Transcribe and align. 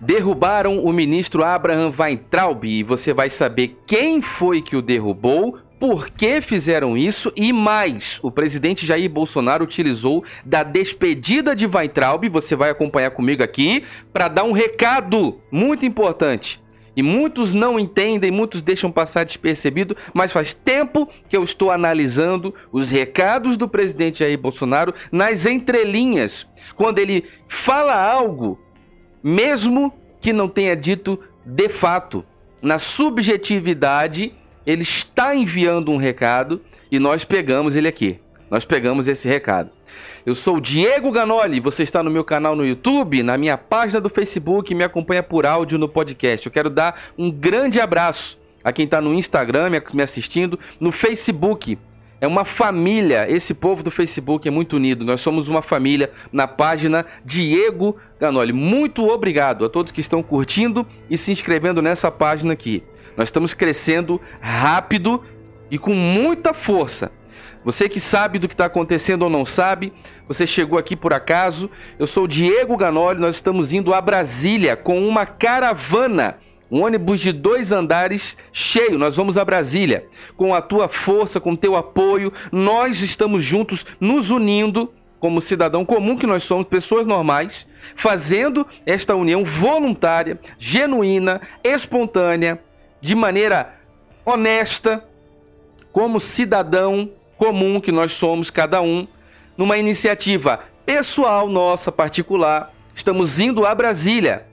Derrubaram 0.00 0.84
o 0.84 0.92
ministro 0.92 1.42
Abraham 1.42 1.92
Weintraub 1.98 2.64
e 2.64 2.82
você 2.82 3.14
vai 3.14 3.30
saber 3.30 3.78
quem 3.86 4.20
foi 4.20 4.60
que 4.60 4.76
o 4.76 4.82
derrubou, 4.82 5.58
por 5.80 6.10
que 6.10 6.40
fizeram 6.42 6.96
isso 6.98 7.32
e 7.34 7.50
mais. 7.52 8.18
O 8.22 8.30
presidente 8.30 8.84
Jair 8.84 9.10
Bolsonaro 9.10 9.64
utilizou 9.64 10.22
da 10.44 10.62
despedida 10.62 11.56
de 11.56 11.66
Weintraub, 11.66 12.28
você 12.28 12.54
vai 12.54 12.70
acompanhar 12.70 13.10
comigo 13.10 13.42
aqui, 13.42 13.84
para 14.12 14.28
dar 14.28 14.44
um 14.44 14.52
recado 14.52 15.40
muito 15.50 15.86
importante. 15.86 16.62
E 16.94 17.02
muitos 17.02 17.52
não 17.52 17.78
entendem, 17.78 18.30
muitos 18.30 18.62
deixam 18.62 18.90
passar 18.90 19.24
despercebido, 19.24 19.96
mas 20.14 20.32
faz 20.32 20.54
tempo 20.54 21.08
que 21.28 21.36
eu 21.36 21.44
estou 21.44 21.70
analisando 21.70 22.54
os 22.72 22.90
recados 22.90 23.58
do 23.58 23.68
presidente 23.68 24.20
Jair 24.20 24.38
Bolsonaro 24.38 24.94
nas 25.12 25.44
entrelinhas, 25.44 26.46
quando 26.74 26.98
ele 26.98 27.24
fala 27.48 27.94
algo 27.94 28.58
mesmo 29.26 29.92
que 30.20 30.32
não 30.32 30.48
tenha 30.48 30.76
dito 30.76 31.18
de 31.44 31.68
fato. 31.68 32.24
Na 32.62 32.78
subjetividade, 32.78 34.32
ele 34.64 34.82
está 34.82 35.34
enviando 35.34 35.90
um 35.90 35.96
recado 35.96 36.62
e 36.92 37.00
nós 37.00 37.24
pegamos 37.24 37.74
ele 37.74 37.88
aqui. 37.88 38.20
Nós 38.48 38.64
pegamos 38.64 39.08
esse 39.08 39.26
recado. 39.26 39.70
Eu 40.24 40.32
sou 40.32 40.60
Diego 40.60 41.10
Ganoli, 41.10 41.58
você 41.58 41.82
está 41.82 42.04
no 42.04 42.10
meu 42.10 42.22
canal 42.22 42.54
no 42.54 42.64
YouTube, 42.64 43.24
na 43.24 43.36
minha 43.36 43.58
página 43.58 44.00
do 44.00 44.08
Facebook, 44.08 44.72
me 44.72 44.84
acompanha 44.84 45.24
por 45.24 45.44
áudio 45.44 45.76
no 45.76 45.88
podcast. 45.88 46.46
Eu 46.46 46.52
quero 46.52 46.70
dar 46.70 46.96
um 47.18 47.28
grande 47.28 47.80
abraço 47.80 48.38
a 48.62 48.72
quem 48.72 48.84
está 48.84 49.00
no 49.00 49.12
Instagram 49.12 49.70
me 49.92 50.02
assistindo, 50.04 50.56
no 50.78 50.92
Facebook. 50.92 51.76
É 52.20 52.26
uma 52.26 52.44
família. 52.44 53.30
Esse 53.30 53.52
povo 53.54 53.82
do 53.82 53.90
Facebook 53.90 54.46
é 54.48 54.50
muito 54.50 54.76
unido. 54.76 55.04
Nós 55.04 55.20
somos 55.20 55.48
uma 55.48 55.62
família 55.62 56.10
na 56.32 56.48
página 56.48 57.04
Diego 57.24 57.96
Ganoli. 58.18 58.52
Muito 58.52 59.06
obrigado 59.06 59.64
a 59.64 59.68
todos 59.68 59.92
que 59.92 60.00
estão 60.00 60.22
curtindo 60.22 60.86
e 61.10 61.18
se 61.18 61.30
inscrevendo 61.30 61.82
nessa 61.82 62.10
página 62.10 62.52
aqui. 62.52 62.82
Nós 63.16 63.28
estamos 63.28 63.54
crescendo 63.54 64.20
rápido 64.40 65.22
e 65.70 65.78
com 65.78 65.94
muita 65.94 66.54
força. 66.54 67.10
Você 67.64 67.88
que 67.88 67.98
sabe 67.98 68.38
do 68.38 68.46
que 68.46 68.54
está 68.54 68.66
acontecendo 68.66 69.22
ou 69.22 69.30
não 69.30 69.44
sabe, 69.44 69.92
você 70.28 70.46
chegou 70.46 70.78
aqui 70.78 70.94
por 70.94 71.12
acaso. 71.12 71.68
Eu 71.98 72.06
sou 72.06 72.26
Diego 72.26 72.76
Ganoli, 72.76 73.20
nós 73.20 73.34
estamos 73.34 73.72
indo 73.72 73.92
a 73.92 74.00
Brasília 74.00 74.76
com 74.76 75.06
uma 75.06 75.26
caravana 75.26 76.38
um 76.70 76.82
ônibus 76.82 77.20
de 77.20 77.32
dois 77.32 77.72
andares 77.72 78.36
cheio. 78.52 78.98
Nós 78.98 79.16
vamos 79.16 79.38
a 79.38 79.44
Brasília. 79.44 80.06
Com 80.36 80.54
a 80.54 80.60
tua 80.60 80.88
força, 80.88 81.40
com 81.40 81.54
teu 81.54 81.76
apoio, 81.76 82.32
nós 82.50 83.00
estamos 83.00 83.44
juntos, 83.44 83.84
nos 84.00 84.30
unindo 84.30 84.92
como 85.18 85.40
cidadão 85.40 85.84
comum 85.84 86.16
que 86.16 86.26
nós 86.26 86.42
somos, 86.42 86.66
pessoas 86.66 87.06
normais, 87.06 87.66
fazendo 87.96 88.66
esta 88.84 89.14
união 89.14 89.44
voluntária, 89.44 90.38
genuína, 90.58 91.40
espontânea, 91.64 92.60
de 93.00 93.14
maneira 93.14 93.74
honesta, 94.24 95.04
como 95.92 96.20
cidadão 96.20 97.10
comum 97.38 97.80
que 97.80 97.90
nós 97.90 98.12
somos, 98.12 98.50
cada 98.50 98.80
um, 98.82 99.06
numa 99.56 99.78
iniciativa 99.78 100.60
pessoal 100.84 101.48
nossa, 101.48 101.90
particular. 101.90 102.72
Estamos 102.94 103.40
indo 103.40 103.64
a 103.64 103.74
Brasília 103.74 104.46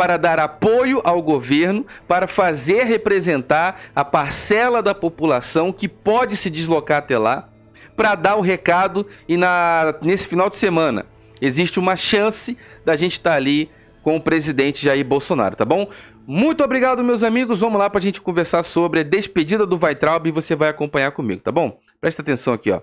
para 0.00 0.16
dar 0.16 0.38
apoio 0.38 1.02
ao 1.04 1.20
governo, 1.20 1.84
para 2.08 2.26
fazer 2.26 2.84
representar 2.84 3.82
a 3.94 4.02
parcela 4.02 4.82
da 4.82 4.94
população 4.94 5.70
que 5.70 5.86
pode 5.86 6.38
se 6.38 6.48
deslocar 6.48 7.00
até 7.00 7.18
lá, 7.18 7.50
para 7.94 8.14
dar 8.14 8.36
o 8.36 8.40
recado 8.40 9.06
e 9.28 9.36
na, 9.36 9.94
nesse 10.00 10.26
final 10.26 10.48
de 10.48 10.56
semana 10.56 11.04
existe 11.38 11.78
uma 11.78 11.96
chance 11.96 12.56
da 12.82 12.96
gente 12.96 13.12
estar 13.12 13.32
tá 13.32 13.36
ali 13.36 13.70
com 14.02 14.16
o 14.16 14.20
presidente 14.22 14.82
Jair 14.82 15.04
Bolsonaro, 15.04 15.54
tá 15.54 15.66
bom? 15.66 15.90
Muito 16.26 16.64
obrigado, 16.64 17.04
meus 17.04 17.22
amigos. 17.22 17.60
Vamos 17.60 17.78
lá 17.78 17.90
para 17.90 17.98
a 17.98 18.02
gente 18.02 18.22
conversar 18.22 18.62
sobre 18.62 19.00
a 19.00 19.02
despedida 19.02 19.66
do 19.66 19.78
Weitraub 19.78 20.26
e 20.26 20.32
você 20.32 20.56
vai 20.56 20.70
acompanhar 20.70 21.10
comigo, 21.10 21.42
tá 21.42 21.52
bom? 21.52 21.78
Presta 22.00 22.22
atenção 22.22 22.54
aqui, 22.54 22.70
ó. 22.70 22.80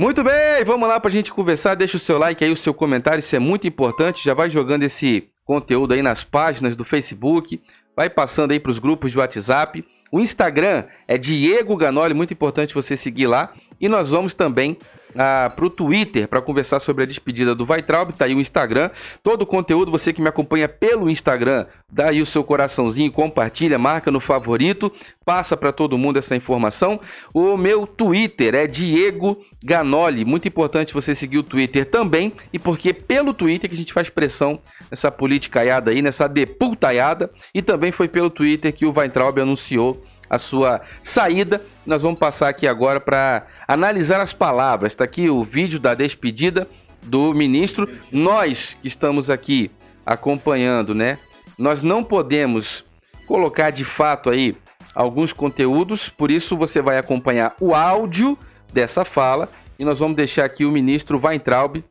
Muito 0.00 0.22
bem, 0.22 0.64
vamos 0.64 0.88
lá 0.88 1.00
para 1.00 1.08
a 1.08 1.12
gente 1.12 1.32
conversar. 1.32 1.74
Deixa 1.74 1.96
o 1.96 2.00
seu 2.00 2.18
like 2.18 2.44
aí, 2.44 2.52
o 2.52 2.56
seu 2.56 2.72
comentário, 2.72 3.18
isso 3.18 3.34
é 3.34 3.40
muito 3.40 3.66
importante. 3.66 4.24
Já 4.24 4.32
vai 4.32 4.48
jogando 4.48 4.84
esse 4.84 5.28
conteúdo 5.44 5.92
aí 5.92 6.02
nas 6.02 6.22
páginas 6.22 6.76
do 6.76 6.84
Facebook, 6.84 7.60
vai 7.96 8.08
passando 8.08 8.52
aí 8.52 8.60
para 8.60 8.70
os 8.70 8.78
grupos 8.78 9.10
de 9.10 9.18
WhatsApp. 9.18 9.84
O 10.12 10.20
Instagram 10.20 10.84
é 11.08 11.18
Diego 11.18 11.76
Ganoli, 11.76 12.14
muito 12.14 12.32
importante 12.32 12.76
você 12.76 12.96
seguir 12.96 13.26
lá. 13.26 13.52
E 13.80 13.88
nós 13.88 14.10
vamos 14.10 14.34
também 14.34 14.78
ah, 15.16 15.50
para 15.54 15.64
o 15.64 15.70
Twitter 15.70 16.28
para 16.28 16.40
conversar 16.40 16.78
sobre 16.78 17.02
a 17.02 17.06
despedida 17.06 17.52
do 17.52 17.66
Weitraub. 17.68 18.12
Tá 18.12 18.26
aí 18.26 18.34
o 18.36 18.40
Instagram. 18.40 18.90
Todo 19.20 19.42
o 19.42 19.46
conteúdo, 19.46 19.90
você 19.90 20.12
que 20.12 20.22
me 20.22 20.28
acompanha 20.28 20.68
pelo 20.68 21.10
Instagram, 21.10 21.66
dá 21.90 22.10
aí 22.10 22.22
o 22.22 22.26
seu 22.26 22.44
coraçãozinho, 22.44 23.10
compartilha, 23.10 23.78
marca 23.78 24.12
no 24.12 24.20
favorito, 24.20 24.92
passa 25.24 25.56
para 25.56 25.72
todo 25.72 25.98
mundo 25.98 26.18
essa 26.18 26.36
informação. 26.36 27.00
O 27.34 27.56
meu 27.56 27.84
Twitter 27.84 28.54
é 28.54 28.66
Diego 28.66 29.44
Ganoli. 29.62 30.24
Muito 30.24 30.46
importante 30.46 30.94
você 30.94 31.14
seguir 31.14 31.38
o 31.38 31.42
Twitter 31.42 31.84
também, 31.86 32.32
e 32.52 32.58
porque 32.58 32.92
pelo 32.92 33.34
Twitter 33.34 33.68
que 33.68 33.74
a 33.74 33.78
gente 33.78 33.92
faz 33.92 34.08
pressão 34.08 34.60
nessa 34.90 35.10
politicaiada 35.10 35.90
aí, 35.90 36.00
nessa 36.02 36.28
deputaiada, 36.28 37.30
e 37.54 37.62
também 37.62 37.92
foi 37.92 38.08
pelo 38.08 38.30
Twitter 38.30 38.72
que 38.72 38.86
o 38.86 38.92
Weintraub 38.96 39.38
anunciou 39.40 40.02
a 40.30 40.38
sua 40.38 40.80
saída. 41.02 41.64
Nós 41.86 42.02
vamos 42.02 42.18
passar 42.18 42.48
aqui 42.48 42.66
agora 42.66 43.00
para 43.00 43.46
analisar 43.66 44.20
as 44.20 44.32
palavras. 44.32 44.92
Está 44.92 45.04
aqui 45.04 45.30
o 45.30 45.42
vídeo 45.42 45.80
da 45.80 45.94
despedida 45.94 46.68
do 47.02 47.32
ministro. 47.32 47.88
Nós 48.12 48.76
que 48.80 48.88
estamos 48.88 49.30
aqui 49.30 49.70
acompanhando, 50.04 50.94
né? 50.94 51.18
Nós 51.58 51.82
não 51.82 52.04
podemos 52.04 52.84
colocar 53.26 53.70
de 53.70 53.84
fato 53.84 54.30
aí 54.30 54.54
alguns 54.94 55.32
conteúdos, 55.32 56.08
por 56.08 56.30
isso 56.30 56.56
você 56.56 56.80
vai 56.80 56.98
acompanhar 56.98 57.54
o 57.60 57.74
áudio 57.74 58.38
dessa 58.72 59.04
fala 59.04 59.48
e 59.78 59.84
nós 59.84 59.98
vamos 59.98 60.16
deixar 60.16 60.44
aqui 60.44 60.64
o 60.64 60.72
ministro 60.72 61.20
Weintraub 61.22 61.82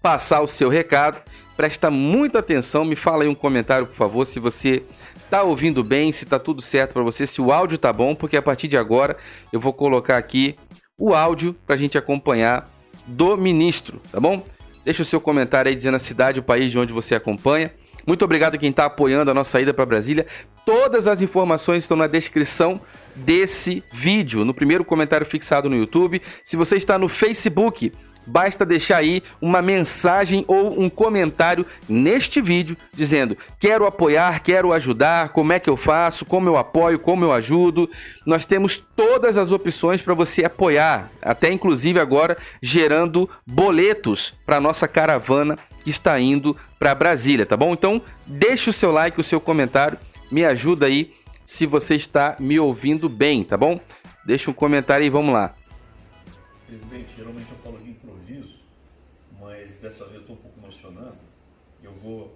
passar 0.00 0.40
o 0.40 0.46
seu 0.46 0.68
recado. 0.68 1.20
Presta 1.56 1.90
muita 1.90 2.38
atenção, 2.38 2.84
me 2.84 2.96
fala 2.96 3.24
aí 3.24 3.28
um 3.28 3.34
comentário, 3.34 3.86
por 3.86 3.94
favor, 3.96 4.24
se 4.24 4.40
você 4.40 4.82
tá 5.28 5.42
ouvindo 5.42 5.84
bem, 5.84 6.10
se 6.10 6.24
tá 6.24 6.38
tudo 6.38 6.62
certo 6.62 6.94
para 6.94 7.02
você, 7.02 7.26
se 7.26 7.40
o 7.40 7.52
áudio 7.52 7.76
tá 7.76 7.92
bom, 7.92 8.14
porque 8.14 8.36
a 8.36 8.42
partir 8.42 8.66
de 8.66 8.76
agora 8.76 9.16
eu 9.52 9.60
vou 9.60 9.72
colocar 9.72 10.16
aqui 10.16 10.56
o 10.98 11.14
áudio 11.14 11.54
para 11.66 11.74
a 11.74 11.78
gente 11.78 11.98
acompanhar 11.98 12.68
do 13.06 13.36
ministro, 13.36 14.00
tá 14.10 14.18
bom? 14.18 14.44
Deixa 14.84 15.02
o 15.02 15.04
seu 15.04 15.20
comentário 15.20 15.68
aí 15.68 15.76
dizendo 15.76 15.96
a 15.96 16.00
cidade, 16.00 16.40
o 16.40 16.42
país 16.42 16.72
de 16.72 16.78
onde 16.78 16.92
você 16.92 17.14
acompanha. 17.14 17.72
Muito 18.06 18.24
obrigado 18.24 18.54
a 18.54 18.58
quem 18.58 18.70
está 18.70 18.86
apoiando 18.86 19.30
a 19.30 19.34
nossa 19.34 19.60
ida 19.60 19.74
para 19.74 19.84
Brasília. 19.84 20.26
Todas 20.64 21.06
as 21.06 21.20
informações 21.20 21.84
estão 21.84 21.96
na 21.96 22.06
descrição 22.06 22.80
desse 23.14 23.82
vídeo, 23.92 24.44
no 24.44 24.54
primeiro 24.54 24.84
comentário 24.84 25.26
fixado 25.26 25.68
no 25.68 25.76
YouTube. 25.76 26.22
Se 26.42 26.56
você 26.56 26.76
está 26.76 26.98
no 26.98 27.08
Facebook, 27.08 27.92
basta 28.26 28.64
deixar 28.64 28.98
aí 28.98 29.22
uma 29.40 29.60
mensagem 29.60 30.44
ou 30.46 30.80
um 30.80 30.88
comentário 30.88 31.66
neste 31.88 32.40
vídeo 32.40 32.76
dizendo: 32.94 33.36
quero 33.58 33.86
apoiar, 33.86 34.42
quero 34.42 34.72
ajudar, 34.72 35.30
como 35.30 35.52
é 35.52 35.58
que 35.58 35.68
eu 35.68 35.76
faço, 35.76 36.24
como 36.24 36.48
eu 36.48 36.56
apoio, 36.56 36.98
como 36.98 37.24
eu 37.24 37.32
ajudo. 37.32 37.90
Nós 38.24 38.46
temos 38.46 38.82
todas 38.94 39.36
as 39.36 39.52
opções 39.52 40.00
para 40.00 40.14
você 40.14 40.44
apoiar, 40.44 41.10
até 41.20 41.52
inclusive 41.52 41.98
agora 41.98 42.36
gerando 42.62 43.28
boletos 43.46 44.34
para 44.46 44.60
nossa 44.60 44.86
caravana 44.86 45.58
que 45.82 45.90
está 45.90 46.18
indo 46.20 46.56
para 46.78 46.94
Brasília, 46.94 47.46
tá 47.46 47.56
bom? 47.56 47.72
Então, 47.72 48.02
deixe 48.26 48.70
o 48.70 48.72
seu 48.72 48.92
like, 48.92 49.18
o 49.18 49.24
seu 49.24 49.40
comentário, 49.40 49.98
me 50.30 50.44
ajuda 50.44 50.86
aí 50.86 51.12
se 51.50 51.66
você 51.66 51.96
está 51.96 52.36
me 52.38 52.60
ouvindo 52.60 53.08
bem, 53.08 53.42
tá 53.42 53.56
bom? 53.56 53.76
Deixa 54.24 54.52
um 54.52 54.54
comentário 54.54 55.02
aí, 55.02 55.10
vamos 55.10 55.34
lá. 55.34 55.52
Presidente, 56.64 57.16
geralmente 57.16 57.50
eu 57.50 57.58
falo 57.58 57.76
de 57.78 57.90
improviso, 57.90 58.54
mas 59.40 59.74
dessa 59.78 60.04
vez 60.04 60.14
eu 60.14 60.20
estou 60.20 60.36
um 60.36 60.38
pouco 60.38 60.60
emocionado. 60.60 61.18
Eu 61.82 61.92
vou 61.94 62.32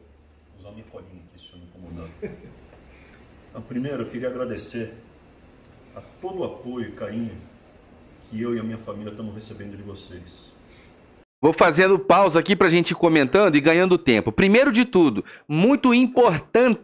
usar 0.58 0.72
minha 0.72 0.84
colinha 0.86 1.22
aqui, 1.32 1.46
se 1.46 1.52
eu 1.52 1.60
não 1.60 1.66
incomodar. 1.66 2.08
Então, 3.50 3.62
primeiro, 3.62 4.02
eu 4.02 4.08
queria 4.08 4.26
agradecer 4.26 4.94
a 5.94 6.00
todo 6.00 6.40
o 6.40 6.44
apoio 6.44 6.88
e 6.88 6.92
carinho 6.92 7.40
que 8.24 8.42
eu 8.42 8.56
e 8.56 8.58
a 8.58 8.64
minha 8.64 8.78
família 8.78 9.12
estamos 9.12 9.32
recebendo 9.32 9.76
de 9.76 9.82
vocês. 9.84 10.50
Vou 11.40 11.52
fazendo 11.52 11.98
pausa 11.98 12.40
aqui 12.40 12.56
para 12.56 12.68
a 12.68 12.70
gente 12.70 12.92
ir 12.92 12.94
comentando 12.94 13.54
e 13.54 13.60
ganhando 13.60 13.98
tempo. 13.98 14.32
Primeiro 14.32 14.72
de 14.72 14.86
tudo, 14.86 15.22
muito 15.46 15.92
importante, 15.92 16.80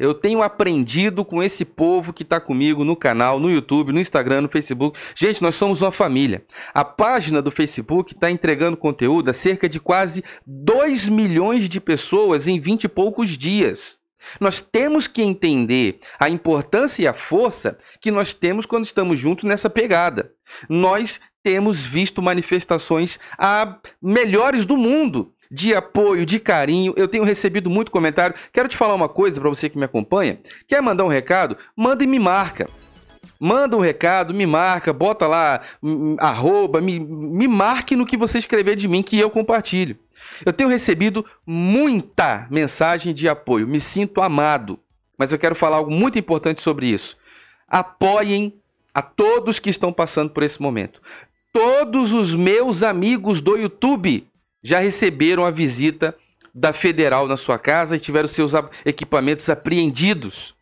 eu 0.00 0.12
tenho 0.12 0.42
aprendido 0.42 1.24
com 1.24 1.40
esse 1.40 1.64
povo 1.64 2.12
que 2.12 2.24
está 2.24 2.40
comigo 2.40 2.84
no 2.84 2.96
canal, 2.96 3.38
no 3.38 3.48
YouTube, 3.48 3.92
no 3.92 4.00
Instagram, 4.00 4.40
no 4.40 4.48
Facebook. 4.48 4.98
Gente, 5.14 5.40
nós 5.40 5.54
somos 5.54 5.80
uma 5.80 5.92
família. 5.92 6.44
A 6.74 6.84
página 6.84 7.40
do 7.40 7.52
Facebook 7.52 8.12
está 8.12 8.30
entregando 8.30 8.76
conteúdo 8.76 9.30
a 9.30 9.32
cerca 9.32 9.68
de 9.68 9.78
quase 9.78 10.24
2 10.44 11.08
milhões 11.08 11.68
de 11.68 11.80
pessoas 11.80 12.48
em 12.48 12.58
20 12.58 12.84
e 12.84 12.88
poucos 12.88 13.38
dias. 13.38 14.00
Nós 14.38 14.60
temos 14.60 15.06
que 15.06 15.22
entender 15.22 16.00
a 16.18 16.28
importância 16.28 17.02
e 17.02 17.06
a 17.06 17.14
força 17.14 17.78
que 18.00 18.10
nós 18.10 18.34
temos 18.34 18.66
quando 18.66 18.84
estamos 18.84 19.18
juntos 19.18 19.44
nessa 19.44 19.70
pegada. 19.70 20.32
Nós 20.68 21.20
temos 21.42 21.80
visto 21.80 22.22
manifestações 22.22 23.18
a 23.38 23.76
melhores 24.00 24.64
do 24.64 24.76
mundo 24.76 25.32
de 25.50 25.74
apoio, 25.74 26.24
de 26.24 26.38
carinho. 26.38 26.94
Eu 26.96 27.08
tenho 27.08 27.24
recebido 27.24 27.68
muito 27.68 27.90
comentário. 27.90 28.36
Quero 28.52 28.68
te 28.68 28.76
falar 28.76 28.94
uma 28.94 29.08
coisa 29.08 29.40
para 29.40 29.48
você 29.48 29.68
que 29.68 29.78
me 29.78 29.84
acompanha. 29.84 30.38
Quer 30.68 30.80
mandar 30.80 31.04
um 31.04 31.08
recado? 31.08 31.56
Manda 31.74 32.04
e 32.04 32.06
me 32.06 32.18
marca. 32.18 32.68
Manda 33.40 33.74
um 33.74 33.80
recado, 33.80 34.34
me 34.34 34.44
marca, 34.44 34.92
bota 34.92 35.26
lá, 35.26 35.62
arroba, 36.18 36.78
me, 36.78 37.00
me 37.00 37.48
marque 37.48 37.96
no 37.96 38.04
que 38.04 38.14
você 38.14 38.36
escrever 38.36 38.76
de 38.76 38.86
mim 38.86 39.02
que 39.02 39.18
eu 39.18 39.30
compartilho. 39.30 39.98
Eu 40.44 40.52
tenho 40.52 40.68
recebido 40.68 41.24
muita 41.46 42.46
mensagem 42.50 43.14
de 43.14 43.26
apoio, 43.30 43.66
me 43.66 43.80
sinto 43.80 44.20
amado. 44.20 44.78
Mas 45.16 45.32
eu 45.32 45.38
quero 45.38 45.54
falar 45.54 45.78
algo 45.78 45.90
muito 45.90 46.18
importante 46.18 46.60
sobre 46.60 46.86
isso. 46.86 47.16
Apoiem 47.66 48.60
a 48.94 49.00
todos 49.00 49.58
que 49.58 49.70
estão 49.70 49.92
passando 49.92 50.30
por 50.30 50.42
esse 50.42 50.60
momento. 50.60 51.00
Todos 51.52 52.12
os 52.12 52.32
meus 52.34 52.84
amigos 52.84 53.40
do 53.40 53.56
YouTube 53.56 54.24
já 54.62 54.78
receberam 54.78 55.44
a 55.44 55.50
visita 55.50 56.16
da 56.54 56.72
federal 56.72 57.26
na 57.26 57.36
sua 57.36 57.58
casa 57.58 57.96
e 57.96 58.00
tiveram 58.00 58.28
seus 58.28 58.52
equipamentos 58.84 59.48
apreendidos. 59.50 60.54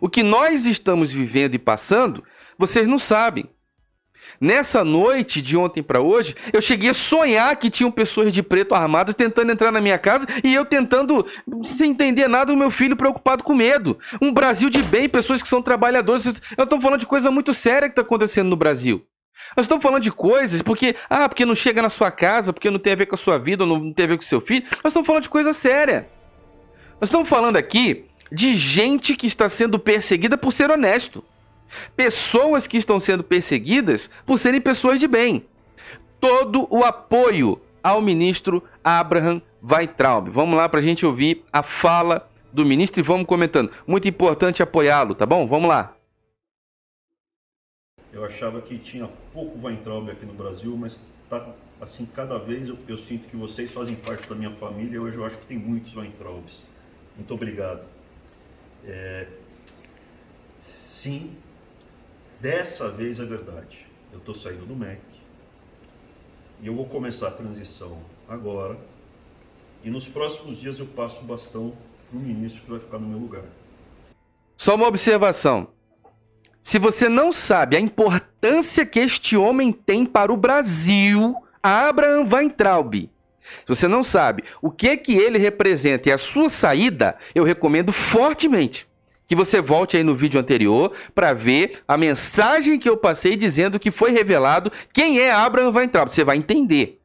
O 0.00 0.08
que 0.08 0.22
nós 0.22 0.64
estamos 0.64 1.12
vivendo 1.12 1.54
e 1.54 1.58
passando, 1.58 2.22
vocês 2.56 2.86
não 2.86 3.00
sabem. 3.00 3.48
Nessa 4.40 4.84
noite 4.84 5.42
de 5.42 5.56
ontem 5.56 5.82
para 5.82 6.00
hoje, 6.00 6.36
eu 6.52 6.62
cheguei 6.62 6.90
a 6.90 6.94
sonhar 6.94 7.56
que 7.56 7.68
tinham 7.68 7.90
pessoas 7.90 8.32
de 8.32 8.40
preto 8.40 8.74
armadas 8.74 9.16
tentando 9.16 9.50
entrar 9.50 9.72
na 9.72 9.80
minha 9.80 9.98
casa 9.98 10.24
e 10.44 10.54
eu 10.54 10.64
tentando, 10.64 11.26
sem 11.64 11.90
entender 11.90 12.28
nada, 12.28 12.52
o 12.52 12.56
meu 12.56 12.70
filho 12.70 12.96
preocupado 12.96 13.42
com 13.42 13.54
medo. 13.54 13.98
Um 14.22 14.32
Brasil 14.32 14.70
de 14.70 14.82
bem, 14.82 15.08
pessoas 15.08 15.42
que 15.42 15.48
são 15.48 15.60
trabalhadores. 15.60 16.40
Eu 16.56 16.64
estou 16.64 16.80
falando 16.80 17.00
de 17.00 17.06
coisa 17.06 17.30
muito 17.30 17.52
séria 17.52 17.88
que 17.88 17.92
está 17.92 18.02
acontecendo 18.02 18.48
no 18.48 18.56
Brasil. 18.56 19.04
Nós 19.56 19.64
estamos 19.64 19.82
falando 19.82 20.02
de 20.02 20.12
coisas 20.12 20.62
porque, 20.62 20.94
ah, 21.08 21.28
porque 21.28 21.44
não 21.44 21.54
chega 21.54 21.82
na 21.82 21.90
sua 21.90 22.10
casa, 22.10 22.52
porque 22.52 22.70
não 22.70 22.78
tem 22.78 22.92
a 22.92 22.96
ver 22.96 23.06
com 23.06 23.14
a 23.14 23.18
sua 23.18 23.38
vida, 23.38 23.64
não 23.64 23.92
tem 23.92 24.04
a 24.04 24.08
ver 24.08 24.16
com 24.16 24.22
o 24.22 24.26
seu 24.26 24.40
filho. 24.40 24.64
Nós 24.82 24.90
estamos 24.90 25.06
falando 25.06 25.22
de 25.22 25.28
coisa 25.28 25.52
séria. 25.52 26.08
Nós 27.00 27.08
estamos 27.08 27.28
falando 27.28 27.56
aqui 27.56 28.06
de 28.30 28.54
gente 28.56 29.16
que 29.16 29.26
está 29.26 29.48
sendo 29.48 29.78
perseguida 29.78 30.36
por 30.36 30.52
ser 30.52 30.70
honesto. 30.70 31.24
Pessoas 31.96 32.66
que 32.66 32.76
estão 32.76 32.98
sendo 32.98 33.22
perseguidas 33.22 34.10
por 34.26 34.38
serem 34.38 34.60
pessoas 34.60 34.98
de 34.98 35.06
bem. 35.06 35.44
Todo 36.20 36.66
o 36.70 36.82
apoio 36.84 37.60
ao 37.82 38.00
ministro 38.00 38.62
Abraham 38.82 39.40
Weitraub. 39.62 40.28
Vamos 40.30 40.56
lá 40.56 40.68
para 40.68 40.80
a 40.80 40.82
gente 40.82 41.06
ouvir 41.06 41.44
a 41.52 41.62
fala 41.62 42.28
do 42.52 42.64
ministro 42.64 43.00
e 43.00 43.02
vamos 43.02 43.26
comentando. 43.26 43.70
Muito 43.86 44.08
importante 44.08 44.62
apoiá-lo, 44.62 45.14
tá 45.14 45.26
bom? 45.26 45.46
Vamos 45.46 45.68
lá. 45.68 45.97
Eu 48.12 48.24
achava 48.24 48.60
que 48.60 48.78
tinha 48.78 49.08
pouco 49.32 49.58
Weintraub 49.66 50.10
aqui 50.10 50.24
no 50.24 50.32
Brasil, 50.32 50.76
mas 50.76 50.98
tá 51.28 51.54
assim, 51.80 52.06
cada 52.06 52.38
vez 52.38 52.68
eu, 52.68 52.78
eu, 52.88 52.96
sinto 52.96 53.28
que 53.28 53.36
vocês 53.36 53.70
fazem 53.70 53.94
parte 53.94 54.28
da 54.28 54.34
minha 54.34 54.50
família. 54.52 55.00
Hoje 55.00 55.16
eu 55.16 55.24
acho 55.24 55.36
que 55.38 55.46
tem 55.46 55.58
muitos 55.58 55.94
Weintraubs. 55.94 56.62
Muito 57.16 57.32
obrigado. 57.34 57.84
É... 58.84 59.28
Sim, 60.88 61.36
dessa 62.40 62.90
vez 62.90 63.20
é 63.20 63.24
verdade. 63.24 63.86
Eu 64.12 64.18
estou 64.18 64.34
saindo 64.34 64.64
do 64.64 64.74
MEC 64.74 65.00
e 66.60 66.66
eu 66.66 66.74
vou 66.74 66.86
começar 66.86 67.28
a 67.28 67.30
transição 67.30 67.98
agora. 68.28 68.78
E 69.84 69.90
nos 69.90 70.08
próximos 70.08 70.58
dias 70.58 70.78
eu 70.78 70.86
passo 70.86 71.20
o 71.20 71.24
bastão 71.24 71.72
para 72.08 72.18
o 72.18 72.22
ministro 72.22 72.62
que 72.62 72.70
vai 72.70 72.80
ficar 72.80 72.98
no 72.98 73.06
meu 73.06 73.18
lugar. 73.18 73.44
Só 74.56 74.74
uma 74.74 74.88
observação. 74.88 75.68
Se 76.68 76.78
você 76.78 77.08
não 77.08 77.32
sabe 77.32 77.78
a 77.78 77.80
importância 77.80 78.84
que 78.84 79.00
este 79.00 79.38
homem 79.38 79.72
tem 79.72 80.04
para 80.04 80.30
o 80.30 80.36
Brasil, 80.36 81.34
Abraham 81.62 82.28
Weintraub, 82.30 82.94
se 82.94 83.66
você 83.66 83.88
não 83.88 84.04
sabe 84.04 84.44
o 84.60 84.70
que 84.70 84.94
que 84.98 85.14
ele 85.14 85.38
representa 85.38 86.10
e 86.10 86.12
a 86.12 86.18
sua 86.18 86.50
saída, 86.50 87.16
eu 87.34 87.42
recomendo 87.42 87.90
fortemente 87.90 88.86
que 89.26 89.34
você 89.34 89.62
volte 89.62 89.96
aí 89.96 90.04
no 90.04 90.14
vídeo 90.14 90.38
anterior 90.38 90.92
para 91.14 91.32
ver 91.32 91.82
a 91.88 91.96
mensagem 91.96 92.78
que 92.78 92.90
eu 92.90 92.98
passei 92.98 93.34
dizendo 93.34 93.80
que 93.80 93.90
foi 93.90 94.10
revelado 94.10 94.70
quem 94.92 95.20
é 95.20 95.32
Abraham 95.32 95.72
Weintraub. 95.72 96.12
Você 96.12 96.22
vai 96.22 96.36
entender. 96.36 96.97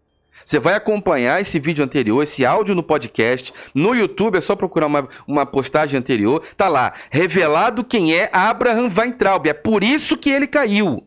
Você 0.45 0.59
vai 0.59 0.75
acompanhar 0.75 1.41
esse 1.41 1.59
vídeo 1.59 1.83
anterior, 1.83 2.21
esse 2.21 2.45
áudio 2.45 2.75
no 2.75 2.83
podcast. 2.83 3.53
No 3.73 3.95
YouTube 3.95 4.37
é 4.37 4.41
só 4.41 4.55
procurar 4.55 4.87
uma, 4.87 5.07
uma 5.27 5.45
postagem 5.45 5.99
anterior. 5.99 6.43
Tá 6.57 6.67
lá, 6.67 6.93
revelado 7.09 7.83
quem 7.83 8.15
é 8.15 8.29
Abraham 8.33 8.89
Weintraub. 8.95 9.47
É 9.47 9.53
por 9.53 9.83
isso 9.83 10.17
que 10.17 10.29
ele 10.29 10.47
caiu. 10.47 11.05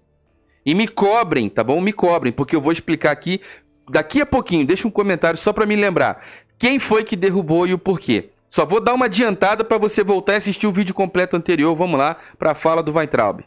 E 0.64 0.74
me 0.74 0.88
cobrem, 0.88 1.48
tá 1.48 1.62
bom? 1.62 1.80
Me 1.80 1.92
cobrem, 1.92 2.32
porque 2.32 2.56
eu 2.56 2.60
vou 2.60 2.72
explicar 2.72 3.12
aqui 3.12 3.40
daqui 3.88 4.20
a 4.20 4.26
pouquinho. 4.26 4.66
Deixa 4.66 4.88
um 4.88 4.90
comentário 4.90 5.38
só 5.38 5.52
para 5.52 5.66
me 5.66 5.76
lembrar. 5.76 6.24
Quem 6.58 6.78
foi 6.78 7.04
que 7.04 7.14
derrubou 7.14 7.66
e 7.66 7.74
o 7.74 7.78
porquê? 7.78 8.30
Só 8.48 8.64
vou 8.64 8.80
dar 8.80 8.94
uma 8.94 9.06
adiantada 9.06 9.62
para 9.62 9.78
você 9.78 10.02
voltar 10.02 10.34
a 10.34 10.36
assistir 10.38 10.66
o 10.66 10.72
vídeo 10.72 10.94
completo 10.94 11.36
anterior. 11.36 11.74
Vamos 11.76 11.98
lá 11.98 12.16
para 12.38 12.52
a 12.52 12.54
fala 12.54 12.82
do 12.82 12.92
Weintraub. 12.92 13.40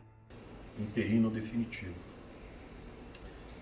Interino 0.80 1.30
definitivo. 1.30 1.99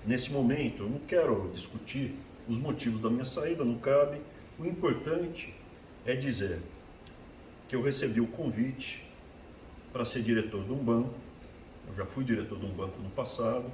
Nesse 0.07 0.31
momento, 0.31 0.83
eu 0.83 0.89
não 0.89 0.99
quero 0.99 1.51
discutir 1.53 2.15
os 2.47 2.57
motivos 2.57 3.01
da 3.01 3.09
minha 3.09 3.25
saída, 3.25 3.65
não 3.65 3.77
cabe. 3.77 4.21
O 4.57 4.65
importante 4.65 5.53
é 6.05 6.15
dizer 6.15 6.61
que 7.67 7.75
eu 7.75 7.81
recebi 7.81 8.21
o 8.21 8.27
convite 8.27 9.05
para 9.91 10.05
ser 10.05 10.23
diretor 10.23 10.63
de 10.63 10.71
um 10.71 10.77
banco. 10.77 11.13
Eu 11.89 11.93
já 11.93 12.05
fui 12.05 12.23
diretor 12.23 12.57
de 12.57 12.65
um 12.65 12.69
banco 12.69 12.97
no 13.01 13.09
passado, 13.09 13.69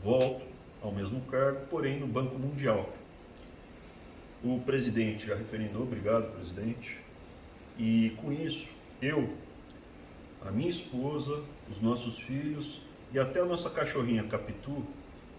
volto 0.00 0.46
ao 0.80 0.92
mesmo 0.92 1.20
cargo, 1.22 1.66
porém 1.66 1.98
no 1.98 2.06
Banco 2.06 2.38
Mundial. 2.38 2.92
O 4.44 4.60
presidente 4.60 5.26
já 5.26 5.34
referendou, 5.34 5.82
obrigado 5.82 6.32
presidente. 6.36 6.98
E 7.76 8.10
com 8.22 8.30
isso, 8.30 8.70
eu, 9.02 9.28
a 10.40 10.52
minha 10.52 10.70
esposa, 10.70 11.42
os 11.68 11.80
nossos 11.80 12.16
filhos 12.16 12.80
e 13.12 13.18
até 13.18 13.40
a 13.40 13.44
nossa 13.44 13.68
cachorrinha 13.68 14.22
Capitu 14.22 14.86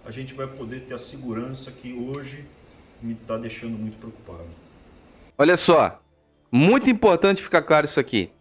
a 0.09 0.11
gente 0.11 0.33
vai 0.33 0.47
poder 0.47 0.79
ter 0.79 0.95
a 0.95 0.99
segurança 0.99 1.69
que 1.69 1.93
hoje 1.93 2.43
me 2.99 3.13
está 3.13 3.37
deixando 3.37 3.77
muito 3.77 3.95
preocupado. 3.97 4.49
Olha 5.37 5.55
só, 5.55 6.01
muito 6.51 6.89
importante 6.89 7.43
ficar 7.43 7.61
claro 7.61 7.85
isso 7.85 7.99
aqui. 7.99 8.31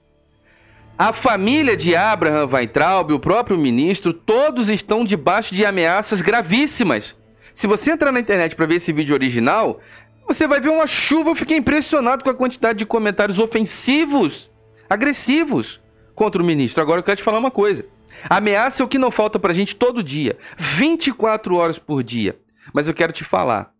A 0.96 1.12
família 1.12 1.76
de 1.76 1.94
Abraham 1.94 2.48
Weintraub, 2.50 3.12
o 3.12 3.20
próprio 3.20 3.58
ministro, 3.58 4.14
todos 4.14 4.70
estão 4.70 5.04
debaixo 5.04 5.54
de 5.54 5.66
ameaças 5.66 6.22
gravíssimas. 6.22 7.14
Se 7.52 7.66
você 7.66 7.90
entrar 7.90 8.12
na 8.12 8.20
internet 8.20 8.56
para 8.56 8.64
ver 8.64 8.76
esse 8.76 8.90
vídeo 8.90 9.12
original, 9.12 9.78
você 10.26 10.48
vai 10.48 10.62
ver 10.62 10.70
uma 10.70 10.86
chuva. 10.86 11.32
Eu 11.32 11.36
fiquei 11.36 11.58
impressionado 11.58 12.24
com 12.24 12.30
a 12.30 12.34
quantidade 12.34 12.78
de 12.78 12.86
comentários 12.86 13.38
ofensivos, 13.38 14.50
agressivos 14.88 15.82
contra 16.14 16.42
o 16.42 16.46
ministro. 16.46 16.80
Agora 16.80 17.00
eu 17.00 17.04
quero 17.04 17.18
te 17.18 17.22
falar 17.22 17.38
uma 17.38 17.50
coisa. 17.50 17.84
Ameaça 18.28 18.82
é 18.82 18.84
o 18.84 18.88
que 18.88 18.98
não 18.98 19.10
falta 19.10 19.38
pra 19.38 19.52
gente 19.52 19.74
todo 19.76 20.02
dia, 20.02 20.36
24 20.56 21.54
horas 21.56 21.78
por 21.78 22.02
dia. 22.02 22.38
Mas 22.72 22.88
eu 22.88 22.94
quero 22.94 23.12
te 23.12 23.24
falar. 23.24 23.72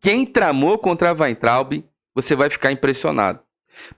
Quem 0.00 0.24
tramou 0.24 0.78
contra 0.78 1.10
a 1.10 1.12
Weintraub, 1.12 1.84
você 2.14 2.36
vai 2.36 2.50
ficar 2.50 2.70
impressionado. 2.70 3.40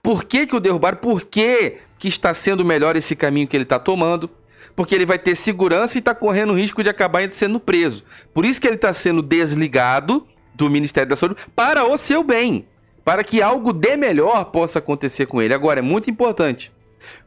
Por 0.01 0.23
que, 0.23 0.47
que 0.47 0.55
o 0.55 0.59
derrubaram? 0.59 0.97
Por 0.97 1.23
que, 1.23 1.77
que 1.97 2.07
está 2.07 2.33
sendo 2.33 2.65
melhor 2.65 2.95
esse 2.95 3.15
caminho 3.15 3.47
que 3.47 3.55
ele 3.55 3.63
está 3.63 3.79
tomando? 3.79 4.29
Porque 4.75 4.95
ele 4.95 5.05
vai 5.05 5.19
ter 5.19 5.35
segurança 5.35 5.97
e 5.97 5.99
está 5.99 6.15
correndo 6.15 6.53
o 6.53 6.55
risco 6.55 6.83
de 6.83 6.89
acabar 6.89 7.29
sendo 7.31 7.59
preso. 7.59 8.03
Por 8.33 8.45
isso 8.45 8.59
que 8.59 8.67
ele 8.67 8.75
está 8.75 8.93
sendo 8.93 9.21
desligado 9.21 10.27
do 10.53 10.69
Ministério 10.69 11.09
da 11.09 11.15
Saúde 11.15 11.41
para 11.55 11.85
o 11.85 11.97
seu 11.97 12.23
bem. 12.23 12.67
Para 13.03 13.23
que 13.23 13.41
algo 13.41 13.73
de 13.73 13.97
melhor 13.97 14.45
possa 14.45 14.79
acontecer 14.79 15.25
com 15.25 15.41
ele. 15.41 15.53
Agora, 15.53 15.79
é 15.79 15.83
muito 15.83 16.09
importante. 16.09 16.71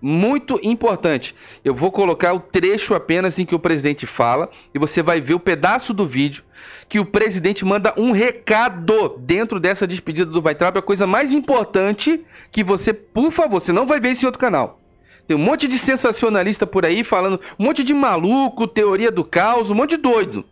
Muito 0.00 0.58
importante. 0.62 1.34
Eu 1.64 1.74
vou 1.74 1.90
colocar 1.90 2.32
o 2.32 2.40
trecho 2.40 2.94
apenas 2.94 3.38
em 3.38 3.46
que 3.46 3.54
o 3.54 3.58
presidente 3.58 4.06
fala 4.06 4.50
e 4.74 4.78
você 4.78 5.02
vai 5.02 5.20
ver 5.20 5.34
o 5.34 5.40
pedaço 5.40 5.92
do 5.92 6.06
vídeo 6.06 6.44
que 6.88 7.00
o 7.00 7.04
presidente 7.06 7.64
manda 7.64 7.94
um 7.98 8.12
recado 8.12 9.16
dentro 9.18 9.58
dessa 9.58 9.86
despedida 9.86 10.30
do 10.30 10.42
Weitraub. 10.42 10.78
A 10.78 10.82
coisa 10.82 11.06
mais 11.06 11.32
importante 11.32 12.24
que 12.50 12.62
você, 12.62 12.92
por 12.92 13.30
favor, 13.32 13.60
você 13.60 13.72
não 13.72 13.86
vai 13.86 14.00
ver 14.00 14.10
esse 14.10 14.26
outro 14.26 14.40
canal. 14.40 14.80
Tem 15.26 15.36
um 15.36 15.40
monte 15.40 15.66
de 15.66 15.78
sensacionalista 15.78 16.66
por 16.66 16.84
aí 16.84 17.02
falando, 17.02 17.40
um 17.58 17.64
monte 17.64 17.82
de 17.82 17.94
maluco, 17.94 18.66
teoria 18.66 19.10
do 19.10 19.24
caos, 19.24 19.70
um 19.70 19.74
monte 19.74 19.90
de 19.90 19.96
doido. 19.96 20.44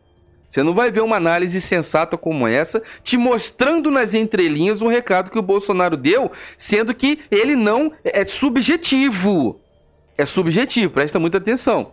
Você 0.53 0.63
não 0.63 0.75
vai 0.75 0.91
ver 0.91 1.01
uma 1.01 1.17
análise 1.17 1.59
sensata 1.63 2.15
como 2.19 2.47
essa, 2.47 2.83
te 3.03 3.17
mostrando 3.17 3.91
nas 3.91 4.13
entrelinhas 4.13 4.83
um 4.83 4.87
recado 4.87 5.31
que 5.31 5.39
o 5.39 5.43
Bolsonaro 5.43 5.97
deu, 5.97 6.31
sendo 6.59 6.93
que 6.93 7.21
ele 7.31 7.57
não 7.57 7.91
é 8.05 8.23
subjetivo. 8.27 9.59
É 10.15 10.27
subjetivo, 10.27 10.93
presta 10.93 11.19
muita 11.19 11.39
atenção. 11.39 11.93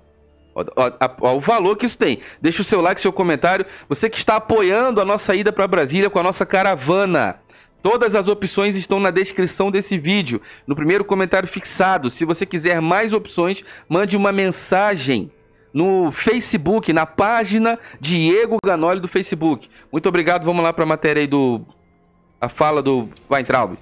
O 1.22 1.40
valor 1.40 1.78
que 1.78 1.86
isso 1.86 1.98
tem. 1.98 2.20
Deixa 2.42 2.62
o 2.62 2.66
seu 2.66 2.82
like, 2.82 3.00
seu 3.00 3.14
comentário. 3.14 3.66
Você 3.88 4.10
que 4.10 4.18
está 4.18 4.36
apoiando 4.36 5.00
a 5.00 5.06
nossa 5.06 5.34
ida 5.34 5.54
para 5.54 5.66
Brasília 5.66 6.10
com 6.10 6.20
a 6.20 6.24
nossa 6.24 6.46
caravana. 6.46 7.40
Todas 7.82 8.14
as 8.14 8.28
opções 8.28 8.76
estão 8.76 9.00
na 9.00 9.10
descrição 9.10 9.72
desse 9.72 9.98
vídeo, 9.98 10.42
no 10.68 10.76
primeiro 10.76 11.06
comentário 11.06 11.48
fixado. 11.48 12.10
Se 12.10 12.26
você 12.26 12.46
quiser 12.46 12.82
mais 12.82 13.14
opções, 13.14 13.64
mande 13.88 14.18
uma 14.18 14.34
mensagem 14.34 15.32
no 15.74 16.12
Facebook, 16.12 16.92
na 16.92 17.06
página 17.06 17.80
Diego 18.00 18.58
Ganoli 18.64 19.00
do 19.00 19.08
Facebook. 19.08 19.70
Muito 19.92 20.10
obrigado. 20.10 20.44
Vamos 20.44 20.64
lá 20.64 20.74
para 20.74 20.84
a 20.84 20.88
matéria 20.88 21.22
aí 21.22 21.28
do 21.28 21.66
a 22.40 22.48
fala 22.48 22.82
do 22.82 23.10
Weintraub. 23.30 23.78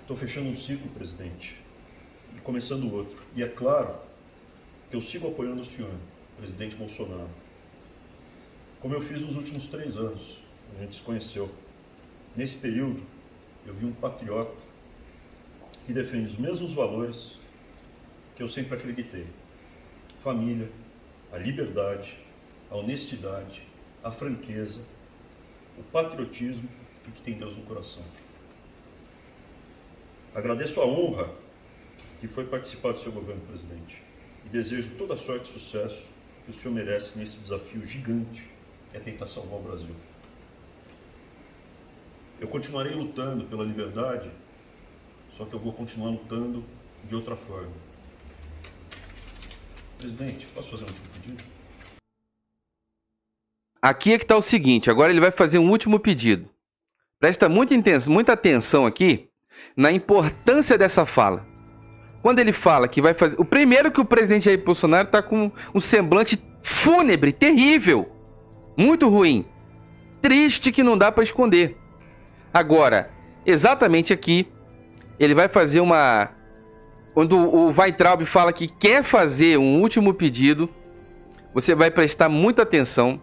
Estou 0.00 0.16
fechando 0.16 0.48
um 0.48 0.56
ciclo, 0.56 0.88
presidente, 0.90 1.56
e 2.36 2.40
começando 2.40 2.90
outro. 2.92 3.16
E 3.34 3.42
é 3.42 3.48
claro 3.48 3.94
que 4.90 4.96
eu 4.96 5.00
sigo 5.00 5.28
apoiando 5.28 5.62
o 5.62 5.66
senhor, 5.66 5.90
presidente 6.38 6.76
Bolsonaro. 6.76 7.28
Como 8.80 8.94
eu 8.94 9.00
fiz 9.00 9.20
nos 9.20 9.36
últimos 9.36 9.66
três 9.66 9.96
anos, 9.96 10.40
a 10.76 10.82
gente 10.82 10.96
se 10.96 11.02
conheceu. 11.02 11.50
Nesse 12.36 12.56
período, 12.56 13.02
eu 13.66 13.74
vi 13.74 13.84
um 13.84 13.92
patriota 13.92 14.54
que 15.84 15.92
defende 15.92 16.28
os 16.28 16.38
mesmos 16.38 16.72
valores 16.72 17.32
que 18.36 18.42
eu 18.42 18.48
sempre 18.48 18.76
acreditei: 18.76 19.26
família, 20.22 20.70
a 21.36 21.38
liberdade, 21.38 22.16
a 22.70 22.76
honestidade, 22.76 23.62
a 24.02 24.10
franqueza, 24.10 24.80
o 25.78 25.82
patriotismo 25.82 26.66
e 27.06 27.10
que 27.10 27.20
tem 27.20 27.34
Deus 27.34 27.54
no 27.54 27.62
coração. 27.64 28.02
Agradeço 30.34 30.80
a 30.80 30.86
honra 30.86 31.30
que 32.20 32.26
foi 32.26 32.46
participar 32.46 32.92
do 32.92 33.00
seu 33.00 33.12
governo, 33.12 33.42
presidente, 33.42 34.02
e 34.46 34.48
desejo 34.48 34.94
toda 34.96 35.12
a 35.12 35.16
sorte 35.18 35.50
e 35.50 35.52
sucesso 35.52 36.02
que 36.46 36.52
o 36.52 36.54
senhor 36.54 36.72
merece 36.72 37.18
nesse 37.18 37.38
desafio 37.38 37.86
gigante 37.86 38.42
que 38.90 38.96
é 38.96 39.00
tentar 39.00 39.26
salvar 39.26 39.60
o 39.60 39.62
Brasil. 39.62 39.94
Eu 42.40 42.48
continuarei 42.48 42.94
lutando 42.94 43.44
pela 43.44 43.62
liberdade, 43.62 44.30
só 45.36 45.44
que 45.44 45.52
eu 45.52 45.60
vou 45.60 45.74
continuar 45.74 46.10
lutando 46.10 46.64
de 47.04 47.14
outra 47.14 47.36
forma. 47.36 47.74
Presidente, 49.98 50.46
posso 50.54 50.70
fazer 50.70 50.84
um 50.84 50.88
último 50.88 51.08
pedido? 51.14 51.44
Aqui 53.80 54.12
é 54.12 54.18
que 54.18 54.24
está 54.24 54.36
o 54.36 54.42
seguinte, 54.42 54.90
agora 54.90 55.12
ele 55.12 55.20
vai 55.20 55.30
fazer 55.30 55.58
um 55.58 55.70
último 55.70 55.98
pedido. 55.98 56.50
Presta 57.18 57.48
muita, 57.48 57.74
intenção, 57.74 58.12
muita 58.12 58.32
atenção 58.32 58.84
aqui 58.84 59.28
na 59.76 59.90
importância 59.90 60.76
dessa 60.76 61.06
fala. 61.06 61.46
Quando 62.22 62.40
ele 62.40 62.52
fala 62.52 62.88
que 62.88 63.00
vai 63.00 63.14
fazer. 63.14 63.40
O 63.40 63.44
primeiro 63.44 63.90
que 63.90 64.00
o 64.00 64.04
presidente 64.04 64.46
Jair 64.46 64.62
Bolsonaro 64.62 65.06
está 65.06 65.22
com 65.22 65.50
um 65.74 65.80
semblante 65.80 66.42
fúnebre, 66.62 67.32
terrível. 67.32 68.10
Muito 68.76 69.08
ruim. 69.08 69.46
Triste 70.20 70.72
que 70.72 70.82
não 70.82 70.98
dá 70.98 71.12
para 71.12 71.22
esconder. 71.22 71.76
Agora, 72.52 73.10
exatamente 73.44 74.12
aqui, 74.12 74.48
ele 75.18 75.34
vai 75.34 75.48
fazer 75.48 75.80
uma. 75.80 76.30
Quando 77.16 77.38
o 77.38 77.72
Weitraub 77.74 78.26
fala 78.26 78.52
que 78.52 78.68
quer 78.68 79.02
fazer 79.02 79.56
um 79.56 79.80
último 79.80 80.12
pedido, 80.12 80.68
você 81.54 81.74
vai 81.74 81.90
prestar 81.90 82.28
muita 82.28 82.60
atenção 82.60 83.18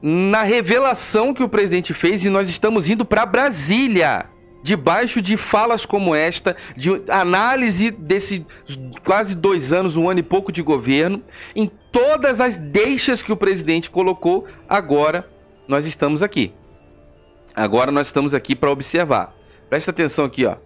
na 0.00 0.44
revelação 0.44 1.34
que 1.34 1.42
o 1.42 1.48
presidente 1.48 1.92
fez 1.92 2.24
e 2.24 2.30
nós 2.30 2.48
estamos 2.48 2.88
indo 2.88 3.04
para 3.04 3.26
Brasília. 3.26 4.26
Debaixo 4.62 5.20
de 5.20 5.36
falas 5.36 5.84
como 5.84 6.14
esta, 6.14 6.56
de 6.76 7.02
análise 7.08 7.90
desse 7.90 8.46
quase 9.04 9.34
dois 9.34 9.72
anos, 9.72 9.96
um 9.96 10.08
ano 10.08 10.20
e 10.20 10.22
pouco 10.22 10.52
de 10.52 10.62
governo, 10.62 11.20
em 11.56 11.68
todas 11.90 12.40
as 12.40 12.56
deixas 12.56 13.20
que 13.20 13.32
o 13.32 13.36
presidente 13.36 13.90
colocou, 13.90 14.46
agora 14.68 15.28
nós 15.66 15.86
estamos 15.86 16.22
aqui. 16.22 16.52
Agora 17.52 17.90
nós 17.90 18.06
estamos 18.06 18.32
aqui 18.32 18.54
para 18.54 18.70
observar. 18.70 19.34
Presta 19.68 19.90
atenção 19.90 20.24
aqui, 20.24 20.46
ó. 20.46 20.65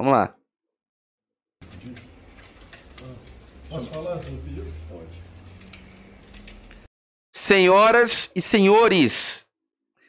Vamos 0.00 0.14
lá. 0.14 0.34
Posso 3.68 3.86
falar? 3.90 4.16
Pode. 4.16 5.22
Senhoras 7.36 8.30
e 8.34 8.40
senhores, 8.40 9.46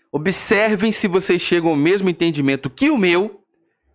observem 0.10 0.93
se 0.93 1.10
vocês 1.10 1.41
chegam 1.41 1.71
ao 1.71 1.75
mesmo 1.75 2.10
entendimento 2.10 2.69
que 2.69 2.89
o 2.89 2.98
meu. 2.98 3.43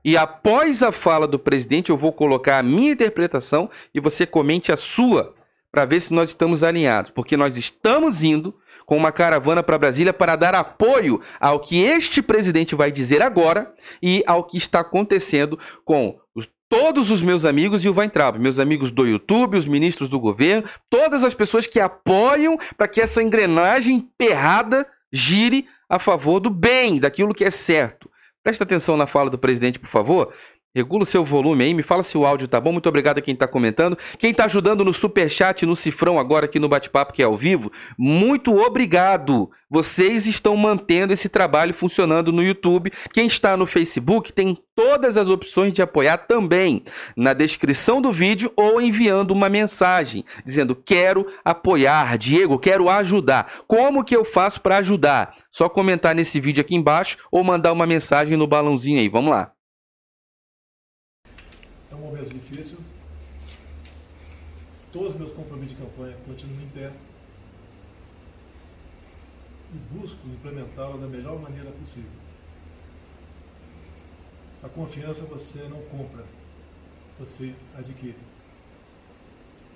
E 0.04 0.18
após 0.18 0.82
a 0.82 0.92
fala 0.92 1.26
do 1.26 1.38
presidente, 1.38 1.88
eu 1.88 1.96
vou 1.96 2.12
colocar 2.12 2.58
a 2.58 2.62
minha 2.62 2.92
interpretação 2.92 3.70
e 3.94 3.98
você 3.98 4.26
comente 4.26 4.70
a 4.70 4.76
sua, 4.76 5.34
para 5.72 5.86
ver 5.86 6.02
se 6.02 6.12
nós 6.12 6.28
estamos 6.28 6.62
alinhados. 6.62 7.10
Porque 7.10 7.38
nós 7.38 7.56
estamos 7.56 8.22
indo 8.22 8.54
com 8.86 8.96
uma 8.96 9.10
caravana 9.10 9.62
para 9.62 9.76
Brasília 9.76 10.12
para 10.12 10.36
dar 10.36 10.54
apoio 10.54 11.20
ao 11.40 11.58
que 11.60 11.82
este 11.82 12.22
presidente 12.22 12.76
vai 12.76 12.92
dizer 12.92 13.20
agora 13.20 13.74
e 14.00 14.22
ao 14.26 14.44
que 14.44 14.56
está 14.56 14.80
acontecendo 14.80 15.58
com 15.84 16.16
os, 16.34 16.48
todos 16.68 17.10
os 17.10 17.20
meus 17.20 17.44
amigos 17.44 17.84
e 17.84 17.88
o 17.88 17.94
Weintraub, 17.98 18.38
meus 18.38 18.60
amigos 18.60 18.92
do 18.92 19.04
YouTube, 19.04 19.56
os 19.56 19.66
ministros 19.66 20.08
do 20.08 20.20
governo, 20.20 20.64
todas 20.88 21.24
as 21.24 21.34
pessoas 21.34 21.66
que 21.66 21.80
apoiam 21.80 22.56
para 22.76 22.88
que 22.88 23.00
essa 23.00 23.22
engrenagem 23.22 23.96
emperrada 23.96 24.86
gire 25.12 25.66
a 25.88 25.98
favor 25.98 26.40
do 26.40 26.50
bem, 26.50 26.98
daquilo 27.00 27.34
que 27.34 27.44
é 27.44 27.50
certo. 27.50 28.08
Presta 28.42 28.62
atenção 28.62 28.96
na 28.96 29.08
fala 29.08 29.28
do 29.28 29.38
presidente, 29.38 29.78
por 29.78 29.88
favor. 29.88 30.32
Regula 30.76 31.04
o 31.04 31.06
seu 31.06 31.24
volume 31.24 31.64
aí, 31.64 31.72
me 31.72 31.82
fala 31.82 32.02
se 32.02 32.18
o 32.18 32.26
áudio 32.26 32.46
tá 32.46 32.60
bom. 32.60 32.70
Muito 32.70 32.86
obrigado 32.86 33.16
a 33.16 33.22
quem 33.22 33.34
tá 33.34 33.48
comentando. 33.48 33.96
Quem 34.18 34.34
tá 34.34 34.44
ajudando 34.44 34.84
no 34.84 34.92
super 34.92 35.30
chat, 35.30 35.64
no 35.64 35.74
cifrão 35.74 36.18
agora 36.18 36.44
aqui 36.44 36.58
no 36.58 36.68
bate-papo 36.68 37.14
que 37.14 37.22
é 37.22 37.24
ao 37.24 37.34
vivo, 37.34 37.72
muito 37.96 38.54
obrigado. 38.54 39.50
Vocês 39.70 40.26
estão 40.26 40.54
mantendo 40.54 41.14
esse 41.14 41.30
trabalho 41.30 41.72
funcionando 41.72 42.30
no 42.30 42.42
YouTube. 42.42 42.92
Quem 43.10 43.26
está 43.26 43.56
no 43.56 43.64
Facebook 43.64 44.34
tem 44.34 44.58
todas 44.74 45.16
as 45.16 45.30
opções 45.30 45.72
de 45.72 45.80
apoiar 45.80 46.18
também 46.18 46.84
na 47.16 47.32
descrição 47.32 48.02
do 48.02 48.12
vídeo 48.12 48.52
ou 48.54 48.78
enviando 48.78 49.30
uma 49.30 49.48
mensagem 49.48 50.26
dizendo: 50.44 50.76
"Quero 50.76 51.26
apoiar, 51.42 52.18
Diego, 52.18 52.58
quero 52.58 52.90
ajudar". 52.90 53.50
Como 53.66 54.04
que 54.04 54.14
eu 54.14 54.26
faço 54.26 54.60
para 54.60 54.76
ajudar? 54.76 55.34
Só 55.50 55.70
comentar 55.70 56.14
nesse 56.14 56.38
vídeo 56.38 56.60
aqui 56.60 56.76
embaixo 56.76 57.16
ou 57.32 57.42
mandar 57.42 57.72
uma 57.72 57.86
mensagem 57.86 58.36
no 58.36 58.46
balãozinho 58.46 59.00
aí. 59.00 59.08
Vamos 59.08 59.30
lá. 59.30 59.55
Momento 62.06 62.32
difícil. 62.32 62.78
Todos 64.92 65.12
os 65.12 65.18
meus 65.18 65.32
compromissos 65.32 65.76
de 65.76 65.82
campanha 65.82 66.16
continuam 66.24 66.62
em 66.62 66.68
pé. 66.68 66.92
E 69.74 69.78
busco 69.92 70.24
implementá-la 70.28 70.98
da 70.98 71.08
melhor 71.08 71.36
maneira 71.40 71.68
possível. 71.72 72.10
A 74.62 74.68
confiança 74.68 75.24
você 75.24 75.58
não 75.64 75.82
compra, 75.86 76.24
você 77.18 77.52
adquire. 77.76 78.14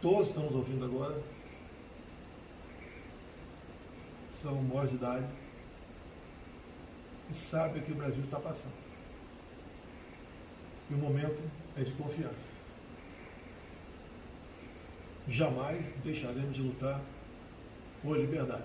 Todos 0.01 0.27
que 0.27 0.29
estamos 0.29 0.55
ouvindo 0.55 0.85
agora 0.85 1.21
são 4.31 4.55
maiores 4.63 4.91
de 4.91 4.97
idade 4.97 5.27
e 7.29 7.35
sabem 7.35 7.83
o 7.83 7.85
que 7.85 7.91
o 7.91 7.97
Brasil 7.97 8.23
está 8.23 8.39
passando. 8.39 8.90
E 10.91 10.95
o 10.95 10.99
momento 10.99 11.41
é 11.77 11.83
de 11.83 11.93
confiança. 11.93 12.49
Jamais 15.29 15.87
deixaremos 16.03 16.53
de 16.55 16.63
lutar 16.63 17.01
por 18.03 18.17
liberdade. 18.19 18.65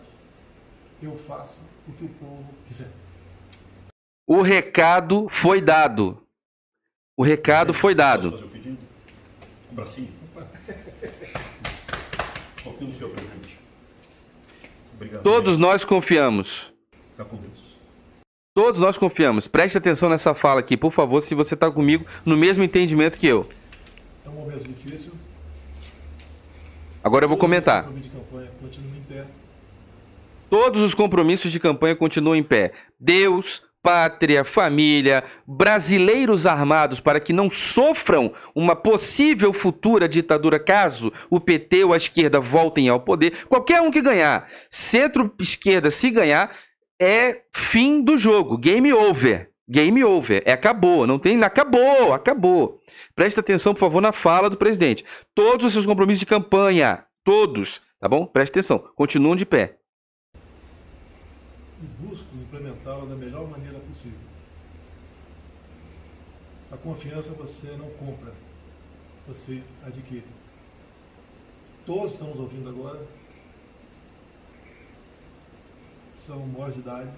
Eu 1.01 1.15
faço 1.15 1.59
o 1.87 1.93
que 1.93 2.05
o 2.05 2.09
povo 2.09 2.45
quiser. 2.67 2.89
O 4.27 4.41
recado 4.41 5.27
foi 5.29 5.61
dado. 5.61 6.25
O 7.15 7.23
recado 7.23 7.73
foi 7.73 7.93
Posso 7.93 8.07
dado. 8.07 8.31
fazer 8.31 8.43
o 8.45 8.49
pedido? 8.49 8.77
Um 9.71 9.75
bracinho? 9.75 10.13
Confio 12.63 12.87
no 12.87 12.93
senhor, 12.93 13.11
presidente. 13.11 13.59
Obrigado. 14.95 15.23
Todos 15.23 15.57
nós 15.57 15.85
confiamos. 15.85 16.73
Fica 17.11 17.25
com 17.25 17.37
Deus. 17.37 17.64
Todos 18.55 18.79
nós 18.79 18.97
confiamos. 18.97 19.49
Preste 19.49 19.77
atenção 19.77 20.07
nessa 20.07 20.33
fala 20.33 20.61
aqui, 20.61 20.77
por 20.77 20.93
favor, 20.93 21.19
se 21.19 21.35
você 21.35 21.55
está 21.55 21.69
comigo 21.69 22.05
no 22.25 22.37
mesmo 22.37 22.63
entendimento 22.63 23.19
que 23.19 23.27
eu. 23.27 23.49
É 24.25 24.29
um 24.29 24.31
momento 24.31 24.63
difícil. 24.63 25.11
Agora 27.03 27.25
eu 27.25 27.29
vou 27.29 27.37
Todos 27.37 27.51
os 27.51 27.61
comentar. 27.61 27.83
compromissos 27.83 28.09
de 28.09 28.17
campanha 28.17 28.51
continuam 28.61 28.95
em 28.95 29.01
pé. 29.01 29.25
Todos 30.49 30.81
os 30.81 30.93
compromissos 30.93 31.51
de 31.51 31.59
campanha 31.59 31.95
continuam 31.97 32.33
em 32.33 32.43
pé. 32.43 32.71
Deus, 32.97 33.61
pátria, 33.83 34.45
família, 34.45 35.23
brasileiros 35.45 36.47
armados 36.47 36.99
para 37.01 37.19
que 37.19 37.31
não 37.31 37.51
sofram 37.51 38.33
uma 38.55 38.75
possível 38.75 39.51
futura 39.51 40.09
ditadura 40.09 40.57
caso 40.57 41.11
o 41.29 41.39
PT 41.41 41.83
ou 41.83 41.93
a 41.93 41.97
esquerda 41.97 42.39
voltem 42.39 42.87
ao 42.87 43.01
poder. 43.01 43.45
Qualquer 43.47 43.81
um 43.81 43.91
que 43.91 44.01
ganhar, 44.01 44.49
centro-esquerda 44.71 45.91
se 45.91 46.09
ganhar, 46.09 46.49
é 46.99 47.43
fim 47.53 48.01
do 48.01 48.17
jogo, 48.17 48.57
game 48.57 48.91
over. 48.93 49.51
Game 49.67 50.03
over, 50.03 50.43
é 50.45 50.51
acabou, 50.51 51.07
não 51.07 51.17
tem, 51.17 51.43
acabou, 51.43 52.13
acabou. 52.13 52.79
Presta 53.15 53.41
atenção, 53.41 53.73
por 53.73 53.79
favor, 53.79 53.99
na 53.99 54.11
fala 54.11 54.47
do 54.47 54.57
presidente. 54.57 55.03
Todos 55.33 55.65
os 55.65 55.73
seus 55.73 55.87
compromissos 55.87 56.19
de 56.19 56.25
campanha, 56.27 57.03
todos, 57.23 57.81
tá 57.99 58.07
bom? 58.07 58.27
Presta 58.27 58.59
atenção, 58.59 58.77
continuam 58.95 59.35
de 59.35 59.45
pé. 59.45 59.79
e 61.81 61.85
busco 62.07 62.27
implementá-la 62.35 63.05
da 63.05 63.15
melhor 63.15 63.47
maneira 63.49 63.79
possível. 63.79 64.19
A 66.71 66.77
confiança 66.77 67.31
você 67.33 67.67
não 67.77 67.89
compra, 67.91 68.33
você 69.27 69.61
adquire. 69.85 70.25
Todos 71.85 72.13
estamos 72.13 72.39
ouvindo 72.39 72.69
agora 72.69 72.99
são 76.15 76.45
maiores 76.47 76.75
de 76.75 76.81
idade 76.81 77.09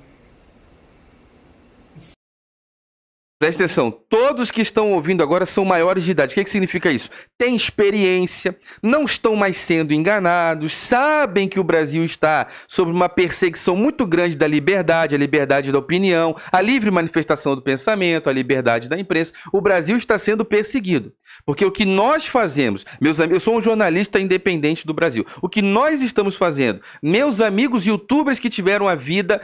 Presta 3.39 3.65
atenção, 3.65 3.91
todos 3.91 4.50
que 4.50 4.62
estão 4.62 4.94
ouvindo 4.94 5.22
agora 5.22 5.46
são 5.46 5.63
maiores 5.63 6.03
de 6.03 6.10
idade. 6.10 6.32
O 6.32 6.34
que, 6.34 6.44
que 6.44 6.50
significa 6.50 6.89
isso? 6.89 7.12
Têm 7.38 7.56
experiência, 7.56 8.58
não 8.82 9.03
estão 9.03 9.36
mais 9.36 9.58
sendo 9.58 9.94
enganados, 9.94 10.75
sabem 10.75 11.48
que 11.48 11.60
o 11.60 11.63
Brasil 11.63 12.03
está 12.03 12.48
sob 12.67 12.91
uma 12.91 13.08
perseguição 13.08 13.75
muito 13.75 14.08
grande 14.08 14.36
da 14.36 14.48
liberdade, 14.48 15.13
a 15.13 15.20
liberdade 15.20 15.72
da 15.72 15.77
opinião, 15.77 16.36
a 16.51 16.60
livre 16.62 16.89
manifestação 16.89 17.53
do 17.53 17.62
pensamento, 17.62 18.27
a 18.27 18.34
liberdade 18.34 18.89
da 18.89 18.98
imprensa. 18.98 19.34
O 19.53 19.62
Brasil 19.62 19.96
está 19.96 20.17
sendo 20.17 20.44
perseguido. 20.44 21.13
Porque 21.46 21.63
o 21.63 21.72
que 21.72 21.86
nós 21.86 22.25
fazemos, 22.25 22.86
meus 23.00 23.20
amigos, 23.20 23.36
eu 23.36 23.39
sou 23.39 23.58
um 23.58 23.62
jornalista 23.62 24.20
independente 24.20 24.86
do 24.86 24.94
Brasil. 24.94 25.25
O 25.41 25.50
que 25.50 25.62
nós 25.62 26.01
estamos 26.01 26.36
fazendo, 26.36 26.82
meus 27.03 27.39
amigos 27.41 27.86
youtubers 27.86 28.39
que 28.39 28.50
tiveram 28.50 28.88
a 28.88 28.96
vida 28.96 29.41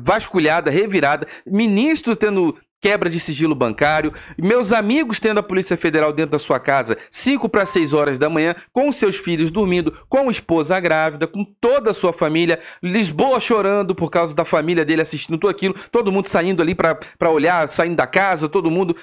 vasculhada, 0.00 0.70
revirada, 0.70 1.26
ministros 1.46 2.16
tendo 2.16 2.56
quebra 2.80 3.08
de 3.08 3.18
sigilo 3.18 3.54
bancário, 3.54 4.12
meus 4.38 4.72
amigos 4.72 5.18
tendo 5.18 5.40
a 5.40 5.42
Polícia 5.42 5.76
Federal 5.76 6.12
dentro 6.12 6.32
da 6.32 6.38
sua 6.38 6.60
casa 6.60 6.96
5 7.10 7.48
para 7.48 7.66
6 7.66 7.92
horas 7.92 8.18
da 8.18 8.28
manhã, 8.28 8.54
com 8.72 8.92
seus 8.92 9.16
filhos 9.16 9.50
dormindo, 9.50 9.92
com 10.08 10.28
a 10.28 10.30
esposa 10.30 10.78
grávida, 10.78 11.26
com 11.26 11.44
toda 11.44 11.90
a 11.90 11.94
sua 11.94 12.12
família, 12.12 12.60
Lisboa 12.82 13.40
chorando 13.40 13.94
por 13.94 14.10
causa 14.10 14.34
da 14.34 14.44
família 14.44 14.84
dele 14.84 15.02
assistindo 15.02 15.38
tudo 15.38 15.50
aquilo, 15.50 15.74
todo 15.90 16.12
mundo 16.12 16.28
saindo 16.28 16.62
ali 16.62 16.74
para 16.74 17.30
olhar, 17.30 17.68
saindo 17.68 17.96
da 17.96 18.06
casa, 18.06 18.48
todo 18.48 18.70
mundo 18.70 18.96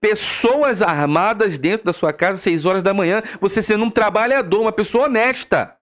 pessoas 0.00 0.82
armadas 0.82 1.58
dentro 1.58 1.86
da 1.86 1.92
sua 1.92 2.12
casa 2.12 2.38
6 2.38 2.66
horas 2.66 2.82
da 2.82 2.92
manhã, 2.92 3.22
você 3.40 3.62
sendo 3.62 3.84
um 3.84 3.90
trabalhador, 3.90 4.60
uma 4.60 4.72
pessoa 4.72 5.06
honesta. 5.06 5.76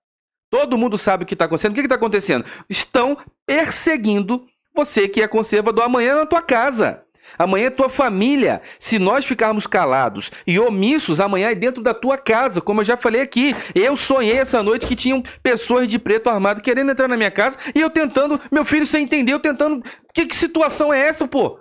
Todo 0.49 0.79
mundo 0.79 0.99
sabe 0.99 1.25
o 1.25 1.27
que 1.27 1.35
está 1.35 1.47
acontecendo. 1.47 1.73
O 1.73 1.75
que 1.75 1.81
está 1.81 1.95
acontecendo? 1.95 2.45
Estão 2.69 3.17
perseguindo 3.47 4.47
você 4.75 5.09
que 5.09 5.23
é 5.23 5.27
conservador 5.27 5.85
amanhã 5.85 6.15
na 6.15 6.27
tua 6.27 6.43
casa. 6.43 7.03
Amanhã 7.39 7.67
é 7.67 7.71
tua 7.71 7.89
família. 7.89 8.63
Se 8.79 8.99
nós 8.99 9.25
ficarmos 9.25 9.67
calados 9.67 10.31
e 10.47 10.59
omissos, 10.59 11.21
amanhã 11.21 11.51
é 11.51 11.55
dentro 11.55 11.83
da 11.83 11.95
tua 11.95 12.19
casa, 12.19 12.61
como 12.61 12.81
eu 12.81 12.85
já 12.85 12.97
falei 12.97 13.21
aqui. 13.21 13.55
Eu 13.75 13.97
sonhei 13.97 14.39
essa 14.39 14.63
noite 14.63 14.87
que 14.87 14.97
tinham 14.97 15.23
pessoas 15.43 15.89
de 15.89 15.99
preto 15.99 16.29
armado 16.29 16.63
querendo 16.63 16.91
entrar 16.91 17.09
na 17.09 17.17
minha 17.17 17.31
casa 17.31 17.59
e 17.75 17.81
eu 17.81 17.91
tentando, 17.91 18.41
meu 18.51 18.65
filho 18.65 18.87
sem 18.87 19.05
entender, 19.05 19.33
eu 19.33 19.41
tentando. 19.41 19.83
Que, 20.15 20.27
que 20.27 20.37
situação 20.37 20.93
é 20.93 21.01
essa, 21.01 21.27
pô? 21.27 21.59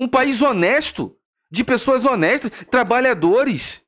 Um 0.00 0.08
país 0.08 0.42
honesto, 0.42 1.16
de 1.50 1.62
pessoas 1.62 2.04
honestas, 2.04 2.50
trabalhadores. 2.70 3.82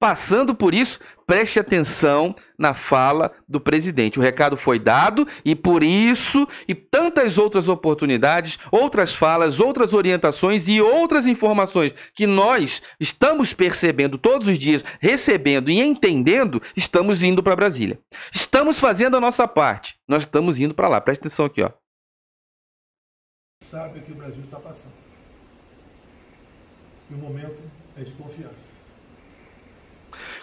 Passando 0.00 0.52
por 0.52 0.74
isso, 0.74 0.98
preste 1.26 1.58
atenção 1.58 2.34
na 2.58 2.74
fala 2.74 3.32
do 3.48 3.60
presidente. 3.60 4.18
O 4.18 4.22
recado 4.22 4.56
foi 4.56 4.78
dado 4.78 5.26
e 5.44 5.54
por 5.54 5.82
isso 5.82 6.46
e 6.68 6.74
tantas 6.74 7.38
outras 7.38 7.68
oportunidades, 7.68 8.58
outras 8.70 9.14
falas, 9.14 9.60
outras 9.60 9.92
orientações 9.94 10.68
e 10.68 10.80
outras 10.80 11.26
informações 11.26 11.92
que 12.14 12.26
nós 12.26 12.82
estamos 13.00 13.52
percebendo 13.52 14.16
todos 14.18 14.48
os 14.48 14.58
dias, 14.58 14.84
recebendo 15.00 15.70
e 15.70 15.80
entendendo, 15.80 16.62
estamos 16.76 17.22
indo 17.22 17.42
para 17.42 17.56
Brasília. 17.56 17.98
Estamos 18.32 18.78
fazendo 18.78 19.16
a 19.16 19.20
nossa 19.20 19.46
parte. 19.48 19.96
Nós 20.06 20.22
estamos 20.22 20.60
indo 20.60 20.74
para 20.74 20.88
lá. 20.88 21.00
Preste 21.00 21.20
atenção 21.20 21.46
aqui, 21.46 21.62
ó. 21.62 21.70
Sabe 23.62 24.00
o 24.00 24.02
que 24.02 24.12
o 24.12 24.14
Brasil 24.14 24.42
está 24.42 24.58
passando. 24.58 24.92
E 27.10 27.14
o 27.14 27.18
momento 27.18 27.62
é 27.96 28.02
de 28.02 28.12
confiança. 28.12 28.72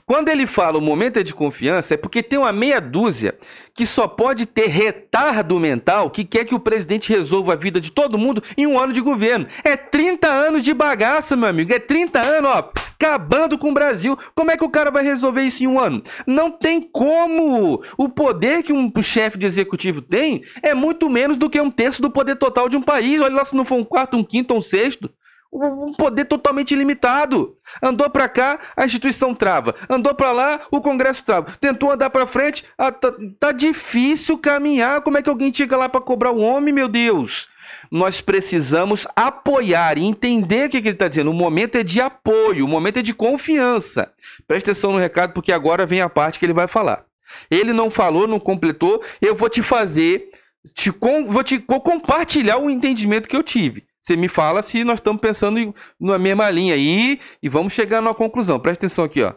Quando 0.06 0.30
ele 0.30 0.48
fala 0.48 0.78
o 0.78 0.82
momento 0.82 1.18
é 1.18 1.24
de 1.24 1.34
confiança, 1.34 1.94
é 1.94 1.98
porque 1.98 2.24
tem 2.24 2.40
uma 2.40 2.52
meia 2.52 2.80
dúzia 2.80 3.38
que 3.74 3.86
só 3.86 4.08
pode 4.08 4.46
ter 4.46 4.68
retardo 4.68 5.60
mental 5.60 6.10
que 6.10 6.26
quer 6.26 6.46
que 6.46 6.56
o 6.56 6.60
presidente 6.60 7.14
resolva 7.14 7.54
a 7.54 7.56
vida 7.56 7.80
de 7.80 7.92
todo 7.92 8.18
mundo 8.18 8.44
em 8.58 8.68
um 8.68 8.78
ano 8.78 8.92
de 8.92 9.02
governo. 9.02 9.48
É 9.64 9.78
30 9.78 10.28
anos 10.28 10.64
de 10.64 10.74
bagaça, 10.74 11.36
meu 11.36 11.48
amigo. 11.48 11.74
É 11.74 11.80
30 11.80 12.26
anos, 12.28 12.52
ó, 12.52 12.72
acabando 13.00 13.58
com 13.58 13.72
o 13.72 13.74
Brasil. 13.74 14.18
Como 14.36 14.52
é 14.52 14.58
que 14.58 14.64
o 14.64 14.70
cara 14.70 14.92
vai 14.92 15.04
resolver 15.04 15.44
isso 15.44 15.64
em 15.64 15.68
um 15.68 15.80
ano? 15.80 16.04
Não 16.28 16.52
tem 16.52 16.82
como. 16.82 17.82
O 17.98 18.10
poder 18.10 18.64
que 18.64 18.74
um 18.74 18.92
chefe 19.02 19.38
de 19.38 19.46
executivo 19.46 20.02
tem 20.02 20.44
é 20.62 20.74
muito 20.74 21.10
menos 21.10 21.38
do 21.38 21.50
que 21.50 21.62
um 21.62 21.72
terço 21.72 22.02
do 22.02 22.12
poder 22.12 22.36
total 22.36 22.68
de 22.68 22.76
um 22.76 22.82
país. 22.82 23.22
Olha 23.22 23.36
lá 23.36 23.46
se 23.46 23.56
não 23.56 23.64
for 23.64 23.76
um 23.76 23.86
quarto, 23.86 24.18
um 24.18 24.24
quinto 24.24 24.54
ou 24.54 24.60
um 24.60 24.62
sexto. 24.62 25.10
Um 25.52 25.94
poder 25.94 26.26
totalmente 26.26 26.72
ilimitado. 26.72 27.58
Andou 27.82 28.08
para 28.10 28.30
cá, 28.30 28.60
a 28.78 28.86
instituição 28.86 29.34
trava. 29.34 29.74
Andou 29.90 30.14
para 30.14 30.32
lá, 30.32 30.62
o 30.70 30.80
Congresso 30.80 31.26
trava. 31.26 31.58
Tentou 31.60 31.92
andar 31.92 32.12
para 32.12 32.28
frente, 32.28 32.64
ah, 32.78 32.92
tá, 32.92 33.12
tá, 33.40 33.52
difícil 33.52 34.38
caminhar. 34.38 35.02
Como 35.02 35.18
é 35.18 35.24
que 35.24 35.30
alguém 35.30 35.52
chega 35.54 35.76
lá 35.76 35.90
para 35.90 36.02
cobrar 36.02 36.32
o 36.32 36.40
homem, 36.40 36.74
meu 36.74 36.88
Deus? 36.88 37.50
Nós 37.92 38.22
precisamos 38.22 39.08
apoiar 39.16 39.98
e 39.98 40.06
entender 40.06 40.68
o 40.68 40.70
que, 40.70 40.82
que 40.82 40.88
ele 40.88 40.96
está 40.96 41.08
dizendo. 41.08 41.32
O 41.32 41.34
momento 41.34 41.78
é 41.78 41.84
de 41.84 42.00
apoio, 42.00 42.66
o 42.66 42.68
momento 42.68 42.98
é 42.98 43.02
de 43.02 43.14
confiança. 43.14 44.12
Presta 44.48 44.72
atenção 44.72 44.92
no 44.92 45.00
recado, 45.00 45.34
porque 45.34 45.52
agora 45.52 45.86
vem 45.86 46.02
a 46.02 46.10
parte 46.10 46.38
que 46.38 46.46
ele 46.46 46.54
vai 46.54 46.68
falar. 46.68 47.06
Ele 47.50 47.74
não 47.74 47.90
falou, 47.90 48.28
não 48.28 48.40
completou. 48.40 49.04
Eu 49.20 49.36
vou 49.36 49.50
te 49.50 49.64
fazer, 49.64 50.30
te, 50.76 50.92
vou 50.92 51.44
te 51.44 51.64
vou 51.68 51.82
compartilhar 51.82 52.58
o 52.58 52.70
entendimento 52.70 53.28
que 53.28 53.36
eu 53.36 53.44
tive. 53.44 53.89
Você 54.10 54.16
me 54.16 54.28
fala 54.28 54.64
se 54.64 54.84
nós 54.84 54.98
estamos 54.98 55.22
pensando 55.22 55.76
na 56.00 56.18
mesma 56.18 56.50
linha 56.50 56.74
aí 56.74 57.20
e 57.44 57.48
vamos 57.48 57.74
chegar 57.74 58.02
numa 58.02 58.16
conclusão. 58.16 58.60
Presta 58.60 58.88
atenção 58.88 59.06
aqui, 59.06 59.22
ó. 59.22 59.36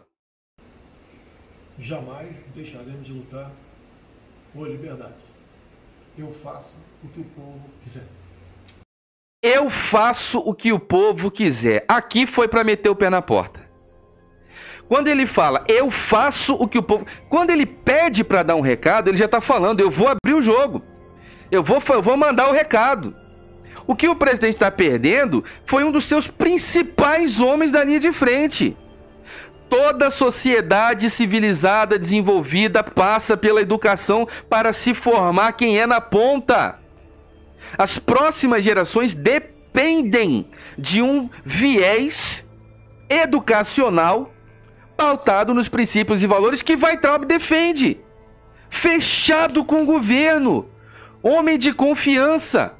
Jamais 1.77 2.43
deixaremos 2.55 3.05
de 3.05 3.13
lutar 3.13 3.51
por 4.51 4.67
liberdade. 4.67 5.13
Eu 6.17 6.33
faço 6.33 6.73
o 7.03 7.07
que 7.07 7.19
o 7.19 7.23
povo 7.23 7.61
quiser. 7.83 8.07
Eu 9.43 9.69
faço 9.69 10.39
o 10.39 10.55
que 10.55 10.73
o 10.73 10.79
povo 10.79 11.29
quiser. 11.29 11.85
Aqui 11.87 12.25
foi 12.25 12.47
para 12.47 12.63
meter 12.63 12.89
o 12.89 12.95
pé 12.95 13.11
na 13.11 13.21
porta. 13.21 13.69
Quando 14.87 15.07
ele 15.07 15.27
fala, 15.27 15.63
eu 15.69 15.91
faço 15.91 16.55
o 16.55 16.67
que 16.67 16.79
o 16.79 16.83
povo. 16.83 17.05
Quando 17.29 17.51
ele 17.51 17.67
pede 17.67 18.23
para 18.23 18.41
dar 18.41 18.55
um 18.55 18.61
recado, 18.61 19.07
ele 19.07 19.17
já 19.17 19.25
está 19.25 19.39
falando, 19.39 19.81
eu 19.81 19.91
vou 19.91 20.07
abrir 20.07 20.33
o 20.33 20.41
jogo. 20.41 20.81
Eu 21.51 21.61
vou, 21.61 21.79
eu 21.89 22.01
vou 22.01 22.17
mandar 22.17 22.49
o 22.49 22.53
recado. 22.53 23.21
O 23.85 23.95
que 23.95 24.07
o 24.07 24.15
presidente 24.15 24.55
está 24.55 24.71
perdendo 24.71 25.43
foi 25.65 25.83
um 25.83 25.91
dos 25.91 26.05
seus 26.05 26.27
principais 26.27 27.39
homens 27.39 27.71
da 27.71 27.83
linha 27.83 27.99
de 27.99 28.11
frente. 28.11 28.77
Toda 29.69 30.11
sociedade 30.11 31.09
civilizada, 31.09 31.97
desenvolvida, 31.97 32.83
passa 32.83 33.35
pela 33.35 33.61
educação 33.61 34.27
para 34.49 34.71
se 34.71 34.93
formar 34.93 35.53
quem 35.53 35.79
é 35.79 35.87
na 35.87 35.99
ponta. 35.99 36.79
As 37.77 37.97
próximas 37.97 38.63
gerações 38.63 39.13
dependem 39.13 40.47
de 40.77 41.01
um 41.01 41.29
viés 41.43 42.47
educacional 43.09 44.31
pautado 44.95 45.53
nos 45.53 45.67
princípios 45.67 46.21
e 46.21 46.27
valores 46.27 46.61
que 46.61 46.75
Weitraub 46.75 47.25
defende. 47.25 47.99
Fechado 48.69 49.65
com 49.65 49.81
o 49.81 49.85
governo. 49.85 50.69
Homem 51.21 51.57
de 51.57 51.73
confiança. 51.73 52.73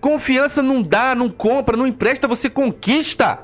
Confiança 0.00 0.62
não 0.62 0.82
dá, 0.82 1.14
não 1.14 1.28
compra, 1.28 1.76
não 1.76 1.86
empresta, 1.86 2.26
você 2.26 2.48
conquista. 2.48 3.40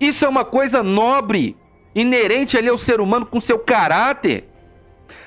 Isso 0.00 0.24
é 0.24 0.28
uma 0.28 0.44
coisa 0.44 0.82
nobre, 0.82 1.56
inerente 1.94 2.56
ali 2.56 2.68
ao 2.68 2.78
ser 2.78 3.00
humano 3.00 3.26
com 3.26 3.38
seu 3.38 3.58
caráter. 3.58 4.48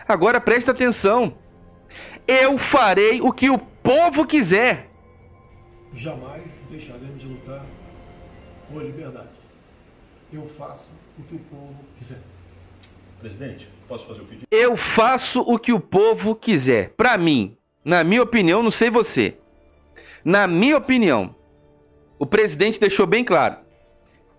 Agora 0.08 0.42
presta 0.42 0.72
atenção. 0.72 1.36
Eu 2.28 2.58
farei 2.58 3.22
o 3.22 3.32
que 3.32 3.50
o 3.50 3.58
povo 3.60 4.26
quiser. 4.26 4.90
Jamais 5.94 6.44
deixaremos 6.72 7.20
de 7.20 7.28
lutar 7.28 7.64
por 8.72 8.82
liberdade. 8.82 9.28
Eu 10.32 10.48
faço 10.48 10.90
o 11.20 11.24
que 11.24 11.36
o 11.36 11.40
povo 11.40 11.76
quiser. 12.00 12.20
Presidente, 13.20 13.70
posso 13.88 14.08
fazer 14.08 14.22
o 14.22 14.26
pedido? 14.26 14.48
Eu 14.50 14.76
faço 14.76 15.42
o 15.42 15.60
que 15.60 15.72
o 15.72 15.80
povo 15.80 16.36
quiser. 16.36 16.90
Para 16.98 17.16
mim, 17.16 17.56
na 17.86 18.04
minha 18.04 18.24
opinião, 18.24 18.64
não 18.64 18.72
sei 18.72 18.90
você. 18.90 19.38
Na 20.24 20.48
minha 20.48 20.78
opinião, 20.78 21.36
o 22.18 22.26
presidente 22.26 22.80
deixou 22.80 23.06
bem 23.06 23.24
claro. 23.24 23.58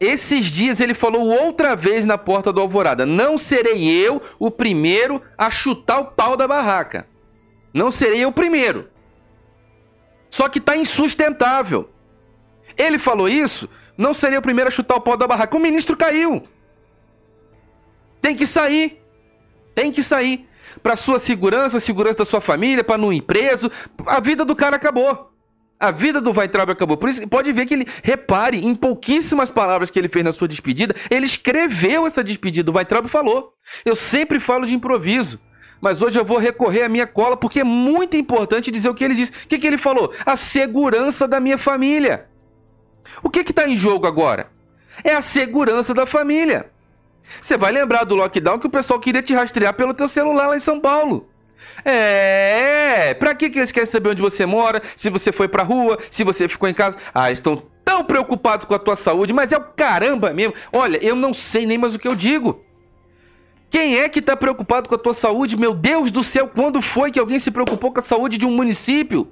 Esses 0.01 0.47
dias 0.47 0.81
ele 0.81 0.95
falou 0.95 1.29
outra 1.29 1.77
vez 1.77 2.05
na 2.05 2.19
porta 2.19 2.53
do 2.53 2.61
Alvorada: 2.61 3.07
não 3.07 3.39
serei 3.39 3.85
eu 3.85 4.21
o 4.39 4.51
primeiro 4.51 5.21
a 5.37 5.51
chutar 5.51 6.01
o 6.01 6.07
pau 6.07 6.37
da 6.37 6.49
barraca. 6.49 7.07
Não 7.73 7.91
serei 7.91 8.25
eu 8.25 8.29
o 8.29 8.33
primeiro. 8.33 8.89
Só 10.31 10.49
que 10.49 10.59
está 10.59 10.77
insustentável. 10.77 11.91
Ele 12.77 12.99
falou 12.99 13.29
isso, 13.29 13.69
não 13.97 14.13
serei 14.13 14.39
o 14.39 14.43
primeiro 14.43 14.69
a 14.69 14.71
chutar 14.71 14.97
o 14.97 15.01
pau 15.01 15.17
da 15.17 15.27
barraca. 15.27 15.57
O 15.57 15.61
ministro 15.61 15.97
caiu. 15.97 16.43
Tem 18.21 18.35
que 18.35 18.47
sair. 18.47 19.01
Tem 19.75 19.93
que 19.93 20.03
sair. 20.03 20.49
Para 20.83 20.97
sua 20.97 21.19
segurança, 21.19 21.79
segurança 21.79 22.19
da 22.19 22.25
sua 22.25 22.41
família, 22.41 22.83
para 22.83 22.99
não 22.99 23.13
ir 23.13 23.23
preso. 23.23 23.71
A 24.07 24.19
vida 24.19 24.45
do 24.45 24.57
cara 24.57 24.77
acabou. 24.77 25.34
A 25.79 25.91
vida 25.91 26.21
do 26.21 26.31
Weitraub 26.31 26.71
acabou. 26.71 26.97
Por 26.97 27.09
isso, 27.09 27.27
pode 27.29 27.53
ver 27.53 27.67
que 27.67 27.75
ele, 27.75 27.87
repare, 28.03 28.65
em 28.65 28.75
pouquíssimas 28.75 29.51
palavras 29.51 29.91
que 29.91 29.99
ele 29.99 30.09
fez 30.09 30.25
na 30.25 30.33
sua 30.33 30.49
despedida, 30.49 30.95
ele 31.11 31.27
escreveu 31.27 32.07
essa 32.07 32.23
despedida. 32.23 32.71
O 32.71 32.75
Weitraub 32.75 33.09
falou. 33.09 33.53
Eu 33.85 33.97
sempre 33.97 34.39
falo 34.41 34.67
de 34.67 34.75
improviso. 34.75 35.41
Mas 35.81 36.01
hoje 36.01 36.19
eu 36.19 36.25
vou 36.25 36.39
recorrer 36.39 36.85
à 36.85 36.89
minha 36.89 37.07
cola 37.07 37.37
porque 37.37 37.61
é 37.61 37.65
muito 37.65 38.17
importante 38.17 38.71
dizer 38.71 38.89
o 38.89 38.95
que 38.95 39.05
ele 39.05 39.15
disse. 39.15 39.33
O 39.33 39.49
que, 39.49 39.59
que 39.59 39.67
ele 39.67 39.77
falou? 39.77 40.13
A 40.25 40.37
segurança 40.37 41.29
da 41.29 41.41
minha 41.41 41.59
família. 41.59 42.27
O 43.23 43.29
que 43.29 43.41
está 43.41 43.69
em 43.69 43.77
jogo 43.77 44.07
agora? 44.07 44.51
É 45.03 45.15
a 45.15 45.21
segurança 45.21 45.93
da 45.93 46.07
família. 46.07 46.71
Você 47.43 47.57
vai 47.57 47.73
lembrar 47.73 48.05
do 48.05 48.15
lockdown 48.15 48.59
que 48.59 48.67
o 48.67 48.71
pessoal 48.71 49.01
queria 49.01 49.23
te 49.23 49.35
rastrear 49.35 49.75
pelo 49.75 49.93
teu 49.93 50.09
celular 50.09 50.49
lá 50.49 50.57
em 50.57 50.61
São 50.61 50.81
Paulo. 50.81 51.29
É, 51.85 53.15
pra 53.15 53.35
que, 53.35 53.51
que 53.51 53.59
eles 53.59 53.73
querem 53.73 53.87
saber 53.87 54.11
onde 54.11 54.23
você 54.23 54.47
mora, 54.47 54.83
se 54.97 55.11
você 55.11 55.33
foi 55.33 55.49
pra 55.49 55.63
rua, 55.63 55.99
se 56.11 56.25
você 56.25 56.49
ficou 56.49 56.69
em 56.69 56.75
casa? 56.75 56.99
Ah, 57.15 57.31
estão 57.31 57.63
tão 57.85 58.05
preocupados 58.05 58.67
com 58.67 58.75
a 58.75 58.79
tua 58.79 58.97
saúde, 58.97 59.33
mas 59.33 59.53
é 59.53 59.57
o 59.57 59.61
caramba 59.61 60.33
mesmo. 60.33 60.55
Olha, 60.73 60.99
eu 61.05 61.15
não 61.15 61.35
sei 61.35 61.67
nem 61.67 61.79
mais 61.79 61.95
o 61.95 61.99
que 61.99 62.09
eu 62.09 62.17
digo. 62.17 62.65
Quem 63.71 63.99
é 63.99 64.09
que 64.09 64.23
tá 64.23 64.37
preocupado 64.37 64.89
com 64.89 64.95
a 64.95 64.99
tua 64.99 65.15
saúde? 65.15 65.57
Meu 65.57 65.75
Deus 65.75 66.11
do 66.11 66.23
céu, 66.23 66.49
quando 66.49 66.81
foi 66.81 67.11
que 67.11 67.19
alguém 67.19 67.39
se 67.39 67.51
preocupou 67.51 67.93
com 67.93 68.01
a 68.01 68.03
saúde 68.03 68.39
de 68.39 68.47
um 68.47 68.51
município? 68.51 69.29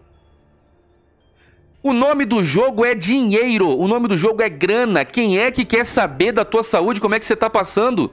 O 1.83 1.93
nome 1.93 2.25
do 2.25 2.45
jogo 2.45 2.85
é 2.85 2.95
dinheiro, 2.95 3.69
o 3.69 3.89
nome 3.89 4.07
do 4.07 4.17
jogo 4.17 4.43
é 4.43 4.49
grana. 4.49 5.05
Quem 5.05 5.39
é 5.39 5.51
que 5.51 5.65
quer 5.65 5.85
saber 5.85 6.31
da 6.31 6.45
tua 6.45 6.63
saúde, 6.63 7.01
como 7.01 7.15
é 7.15 7.19
que 7.19 7.25
você 7.25 7.35
tá 7.35 7.51
passando? 7.51 8.13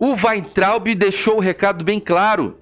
O 0.00 0.14
Weintraub 0.14 0.94
deixou 0.94 1.36
o 1.36 1.40
recado 1.40 1.84
bem 1.84 2.00
claro. 2.00 2.58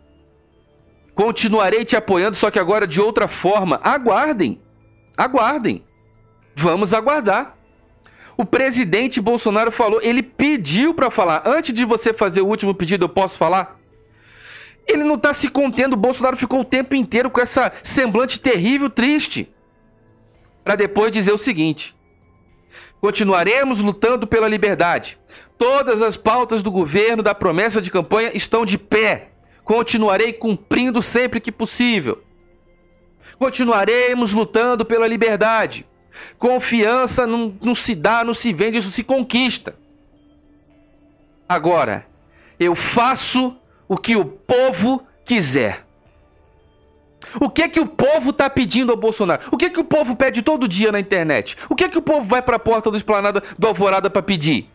Continuarei 1.15 1.85
te 1.85 1.97
apoiando, 1.97 2.37
só 2.37 2.51
que 2.51 2.59
agora 2.59 2.85
de 2.85 3.01
outra 3.01 3.29
forma. 3.29 3.81
Aguardem. 3.85 4.61
Aguardem. 5.17 5.85
Vamos 6.57 6.93
aguardar. 6.93 7.57
O 8.37 8.45
presidente 8.45 9.21
Bolsonaro 9.21 9.71
falou, 9.71 10.01
ele 10.03 10.23
pediu 10.23 10.93
para 10.95 11.11
falar. 11.11 11.43
Antes 11.47 11.73
de 11.73 11.85
você 11.85 12.13
fazer 12.13 12.41
o 12.41 12.47
último 12.47 12.75
pedido, 12.75 13.05
eu 13.05 13.09
posso 13.09 13.39
falar? 13.39 13.79
Ele 14.87 15.05
não 15.05 15.15
está 15.15 15.33
se 15.33 15.49
contendo. 15.49 15.93
O 15.93 15.97
Bolsonaro 15.97 16.37
ficou 16.37 16.61
o 16.61 16.65
tempo 16.65 16.95
inteiro 16.95 17.31
com 17.31 17.41
essa 17.41 17.73
semblante 17.85 18.41
terrível, 18.41 18.91
triste. 18.91 19.53
Para 20.65 20.75
depois 20.75 21.13
dizer 21.13 21.33
o 21.33 21.39
seguinte: 21.39 21.97
continuaremos 23.01 23.81
lutando 23.81 24.27
pela 24.27 24.49
liberdade. 24.49 25.18
Todas 25.59 26.01
as 26.03 26.17
pautas 26.17 26.63
do 26.63 26.71
governo 26.71 27.23
da 27.23 27.35
promessa 27.35 27.83
de 27.83 27.91
campanha 27.91 28.31
estão 28.33 28.65
de 28.65 28.79
pé. 28.79 29.31
Continuarei 29.65 30.33
cumprindo 30.33 31.03
sempre 31.03 31.41
que 31.41 31.51
possível. 31.51 32.23
Continuaremos 33.39 34.33
lutando 34.33 34.85
pela 34.85 35.07
liberdade. 35.07 35.85
Confiança 36.39 37.27
não, 37.27 37.55
não 37.61 37.75
se 37.75 37.95
dá, 37.95 38.25
não 38.25 38.35
se 38.35 38.53
vende, 38.53 38.79
isso 38.79 38.91
se 38.91 39.03
conquista. 39.03 39.77
Agora, 41.49 42.07
eu 42.59 42.75
faço 42.75 43.57
o 43.89 43.97
que 43.97 44.17
o 44.17 44.25
povo 44.25 45.03
quiser. 45.25 45.87
O 47.41 47.51
que 47.51 47.69
que 47.69 47.81
o 47.81 47.87
povo 47.87 48.31
está 48.31 48.49
pedindo 48.49 48.93
ao 48.93 48.97
Bolsonaro? 48.97 49.43
O 49.51 49.57
que 49.57 49.71
que 49.71 49.81
o 49.81 49.85
povo 49.85 50.17
pede 50.17 50.41
todo 50.41 50.69
dia 50.69 50.93
na 50.93 51.01
internet? 51.01 51.57
O 51.69 51.75
que 51.75 51.89
que 51.89 51.99
o 51.99 52.03
povo 52.03 52.23
vai 52.23 52.43
para 52.43 52.57
a 52.57 52.61
porta 52.61 52.91
do 52.91 52.97
Esplanada 52.97 53.43
do 53.59 53.67
Alvorada 53.67 54.09
para 54.09 54.23
pedir? 54.23 54.69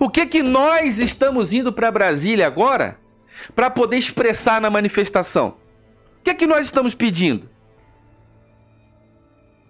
O 0.00 0.08
que 0.08 0.26
que 0.26 0.42
nós 0.42 0.98
estamos 0.98 1.52
indo 1.52 1.72
para 1.72 1.90
Brasília 1.90 2.46
agora 2.46 2.98
para 3.54 3.70
poder 3.70 3.96
expressar 3.96 4.60
na 4.60 4.70
manifestação? 4.70 5.56
O 6.20 6.24
que 6.24 6.34
que 6.34 6.46
nós 6.46 6.66
estamos 6.66 6.94
pedindo? 6.94 7.48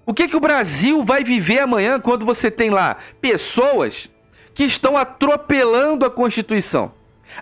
O 0.04 0.14
que 0.14 0.28
que 0.28 0.36
o 0.36 0.40
Brasil 0.40 1.02
vai 1.02 1.24
viver 1.24 1.58
amanhã 1.58 1.98
quando 1.98 2.24
você 2.24 2.50
tem 2.50 2.70
lá 2.70 2.96
pessoas 3.20 4.08
que 4.54 4.64
estão 4.64 4.96
atropelando 4.96 6.06
a 6.06 6.10
Constituição? 6.10 6.92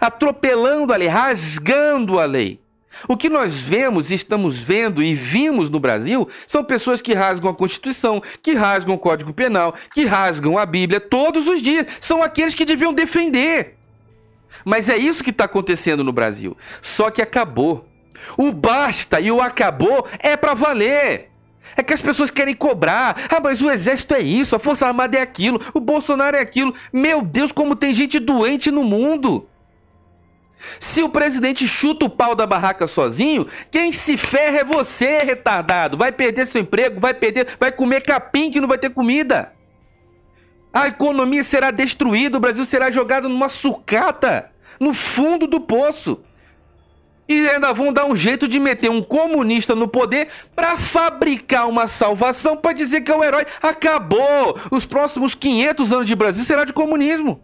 atropelando 0.00 0.92
a 0.92 0.96
lei, 0.96 1.09
rasgando 1.09 2.18
a 2.18 2.24
lei. 2.24 2.61
O 3.09 3.16
que 3.16 3.28
nós 3.28 3.61
vemos, 3.61 4.11
estamos 4.11 4.59
vendo 4.62 5.02
e 5.02 5.14
vimos 5.14 5.68
no 5.68 5.80
Brasil 5.80 6.28
são 6.46 6.64
pessoas 6.64 7.02
que 7.02 7.14
rasgam 7.14 7.50
a 7.50 7.54
Constituição, 7.54 8.22
que 8.42 8.52
rasgam 8.54 8.94
o 8.94 8.98
Código 8.98 9.33
Penal, 9.33 9.74
que 9.92 10.04
rasgam 10.04 10.59
a 10.59 10.66
Bíblia 10.66 11.00
todos 11.00 11.46
os 11.46 11.61
dias. 11.61 11.87
São 12.00 12.22
aqueles 12.22 12.54
que 12.54 12.64
deviam 12.64 12.92
defender. 12.92 13.76
Mas 14.64 14.88
é 14.88 14.96
isso 14.96 15.24
que 15.24 15.30
está 15.30 15.44
acontecendo 15.44 16.04
no 16.04 16.12
Brasil. 16.12 16.57
Só 16.80 17.11
que 17.11 17.22
acabou. 17.22 17.88
O 18.37 18.52
basta 18.52 19.20
e 19.20 19.30
o 19.30 19.40
acabou 19.40 20.07
é 20.20 20.37
para 20.37 20.54
valer. 20.54 21.30
É 21.76 21.83
que 21.83 21.92
as 21.92 22.02
pessoas 22.02 22.30
querem 22.30 22.54
cobrar. 22.54 23.26
Ah, 23.28 23.40
mas 23.40 23.61
o 23.61 23.70
exército 23.70 24.14
é 24.14 24.20
isso, 24.20 24.54
a 24.54 24.59
Força 24.59 24.87
Armada 24.87 25.16
é 25.16 25.20
aquilo, 25.20 25.61
o 25.72 25.80
Bolsonaro 25.80 26.37
é 26.37 26.40
aquilo. 26.40 26.74
Meu 26.92 27.22
Deus, 27.22 27.50
como 27.50 27.74
tem 27.74 27.92
gente 27.92 28.18
doente 28.18 28.70
no 28.70 28.85
mundo. 28.85 29.48
Se 30.79 31.03
o 31.03 31.09
presidente 31.09 31.66
chuta 31.66 32.05
o 32.05 32.11
pau 32.11 32.35
da 32.35 32.46
barraca 32.46 32.87
sozinho, 32.87 33.46
quem 33.70 33.92
se 33.92 34.16
ferra 34.16 34.59
é 34.59 34.64
você, 34.64 35.18
retardado. 35.18 35.96
Vai 35.96 36.12
perder 36.12 36.46
seu 36.46 36.61
emprego, 36.61 37.00
vai 37.00 37.14
perder, 37.14 37.57
vai 37.59 37.72
comer 37.72 38.03
capim 38.03 38.50
que 38.50 38.61
não 38.61 38.68
vai 38.68 38.79
ter 38.79 38.90
comida. 38.90 39.53
A 40.72 40.88
economia 40.88 41.44
será 41.44 41.70
destruída, 41.70 42.37
o 42.37 42.40
Brasil 42.40 42.64
será 42.64 42.90
jogado 42.90 43.29
numa 43.29 43.48
sucata, 43.48 44.50
no 44.81 44.92
fundo 44.92 45.46
do 45.46 45.61
poço. 45.61 46.20
E 47.29 47.48
ainda 47.48 47.72
vão 47.72 47.92
dar 47.92 48.05
um 48.05 48.14
jeito 48.14 48.46
de 48.46 48.59
meter 48.59 48.90
um 48.90 49.00
comunista 49.00 49.74
no 49.74 49.88
poder 49.88 50.29
para 50.55 50.77
fabricar 50.77 51.68
uma 51.68 51.87
salvação 51.87 52.57
para 52.57 52.72
dizer 52.72 53.00
que 53.00 53.11
é 53.11 53.16
o 53.16 53.24
herói. 53.24 53.46
Acabou! 53.62 54.59
Os 54.70 54.85
próximos 54.85 55.35
500 55.35 55.92
anos 55.92 56.07
de 56.07 56.14
Brasil 56.14 56.44
será 56.44 56.64
de 56.64 56.72
comunismo. 56.72 57.42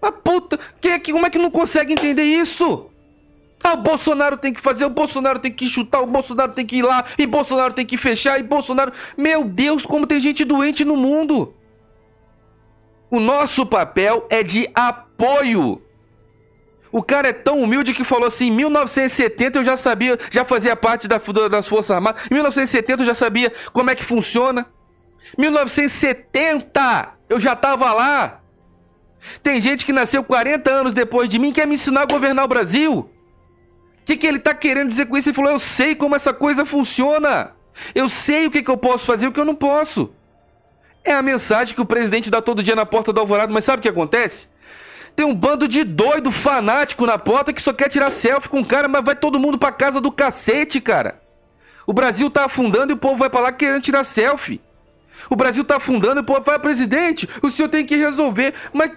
A 0.00 0.10
puta, 0.10 0.58
quem 0.80 0.92
é 0.92 0.98
que, 0.98 1.12
como 1.12 1.26
é 1.26 1.30
que 1.30 1.38
não 1.38 1.50
consegue 1.50 1.92
entender 1.92 2.22
isso? 2.22 2.90
Ah, 3.62 3.74
o 3.74 3.78
Bolsonaro 3.78 4.38
tem 4.38 4.54
que 4.54 4.60
fazer, 4.60 4.86
o 4.86 4.90
Bolsonaro 4.90 5.38
tem 5.38 5.52
que 5.52 5.68
chutar, 5.68 6.00
o 6.00 6.06
Bolsonaro 6.06 6.52
tem 6.52 6.64
que 6.64 6.76
ir 6.76 6.82
lá, 6.82 7.04
e 7.18 7.26
Bolsonaro 7.26 7.74
tem 7.74 7.84
que 7.84 7.98
fechar, 7.98 8.40
e 8.40 8.42
Bolsonaro. 8.42 8.92
Meu 9.16 9.44
Deus, 9.44 9.84
como 9.84 10.06
tem 10.06 10.18
gente 10.18 10.44
doente 10.44 10.84
no 10.84 10.96
mundo! 10.96 11.54
O 13.10 13.20
nosso 13.20 13.66
papel 13.66 14.26
é 14.30 14.42
de 14.42 14.70
apoio. 14.74 15.82
O 16.92 17.02
cara 17.02 17.28
é 17.28 17.32
tão 17.32 17.60
humilde 17.60 17.92
que 17.92 18.04
falou 18.04 18.28
assim: 18.28 18.46
em 18.46 18.52
1970 18.52 19.58
eu 19.58 19.64
já 19.64 19.76
sabia, 19.76 20.18
já 20.30 20.44
fazia 20.44 20.74
parte 20.74 21.06
da, 21.06 21.18
das 21.48 21.68
Forças 21.68 21.90
Armadas. 21.90 22.26
Em 22.30 22.34
1970 22.34 23.02
eu 23.02 23.06
já 23.06 23.14
sabia 23.14 23.52
como 23.72 23.90
é 23.90 23.94
que 23.94 24.04
funciona. 24.04 24.66
1970 25.36 27.12
eu 27.28 27.38
já 27.38 27.52
estava 27.52 27.92
lá. 27.92 28.40
Tem 29.42 29.60
gente 29.60 29.84
que 29.84 29.92
nasceu 29.92 30.24
40 30.24 30.70
anos 30.70 30.92
depois 30.92 31.28
de 31.28 31.38
mim 31.38 31.50
e 31.50 31.52
quer 31.52 31.66
me 31.66 31.74
ensinar 31.74 32.02
a 32.02 32.06
governar 32.06 32.44
o 32.44 32.48
Brasil. 32.48 33.10
O 34.00 34.04
que, 34.04 34.16
que 34.16 34.26
ele 34.26 34.38
está 34.38 34.54
querendo 34.54 34.88
dizer 34.88 35.06
com 35.06 35.16
isso? 35.16 35.28
Ele 35.28 35.36
falou: 35.36 35.52
Eu 35.52 35.58
sei 35.58 35.94
como 35.94 36.16
essa 36.16 36.32
coisa 36.32 36.64
funciona. 36.64 37.52
Eu 37.94 38.08
sei 38.08 38.46
o 38.46 38.50
que, 38.50 38.62
que 38.62 38.70
eu 38.70 38.76
posso 38.76 39.06
fazer 39.06 39.26
e 39.26 39.28
o 39.28 39.32
que 39.32 39.40
eu 39.40 39.44
não 39.44 39.54
posso. 39.54 40.12
É 41.04 41.12
a 41.12 41.22
mensagem 41.22 41.74
que 41.74 41.80
o 41.80 41.86
presidente 41.86 42.30
dá 42.30 42.42
todo 42.42 42.62
dia 42.62 42.76
na 42.76 42.84
porta 42.84 43.12
do 43.12 43.20
Alvorado, 43.20 43.52
mas 43.52 43.64
sabe 43.64 43.80
o 43.80 43.82
que 43.82 43.88
acontece? 43.88 44.48
Tem 45.16 45.24
um 45.26 45.34
bando 45.34 45.66
de 45.66 45.82
doido 45.82 46.30
fanático 46.30 47.06
na 47.06 47.18
porta 47.18 47.52
que 47.52 47.62
só 47.62 47.72
quer 47.72 47.88
tirar 47.88 48.10
selfie 48.10 48.48
com 48.48 48.60
o 48.60 48.66
cara, 48.66 48.86
mas 48.86 49.04
vai 49.04 49.16
todo 49.16 49.38
mundo 49.38 49.58
pra 49.58 49.72
casa 49.72 50.00
do 50.00 50.12
cacete, 50.12 50.80
cara. 50.80 51.20
O 51.86 51.92
Brasil 51.92 52.30
tá 52.30 52.44
afundando 52.44 52.92
e 52.92 52.94
o 52.94 52.98
povo 52.98 53.16
vai 53.16 53.30
pra 53.30 53.40
lá 53.40 53.52
querendo 53.52 53.82
tirar 53.82 54.04
selfie. 54.04 54.60
O 55.28 55.36
Brasil 55.36 55.62
está 55.62 55.76
afundando, 55.76 56.24
pô, 56.24 56.40
vai, 56.40 56.58
presidente, 56.58 57.28
o 57.42 57.50
senhor 57.50 57.68
tem 57.68 57.84
que 57.84 57.96
resolver. 57.96 58.54
Mas 58.72 58.92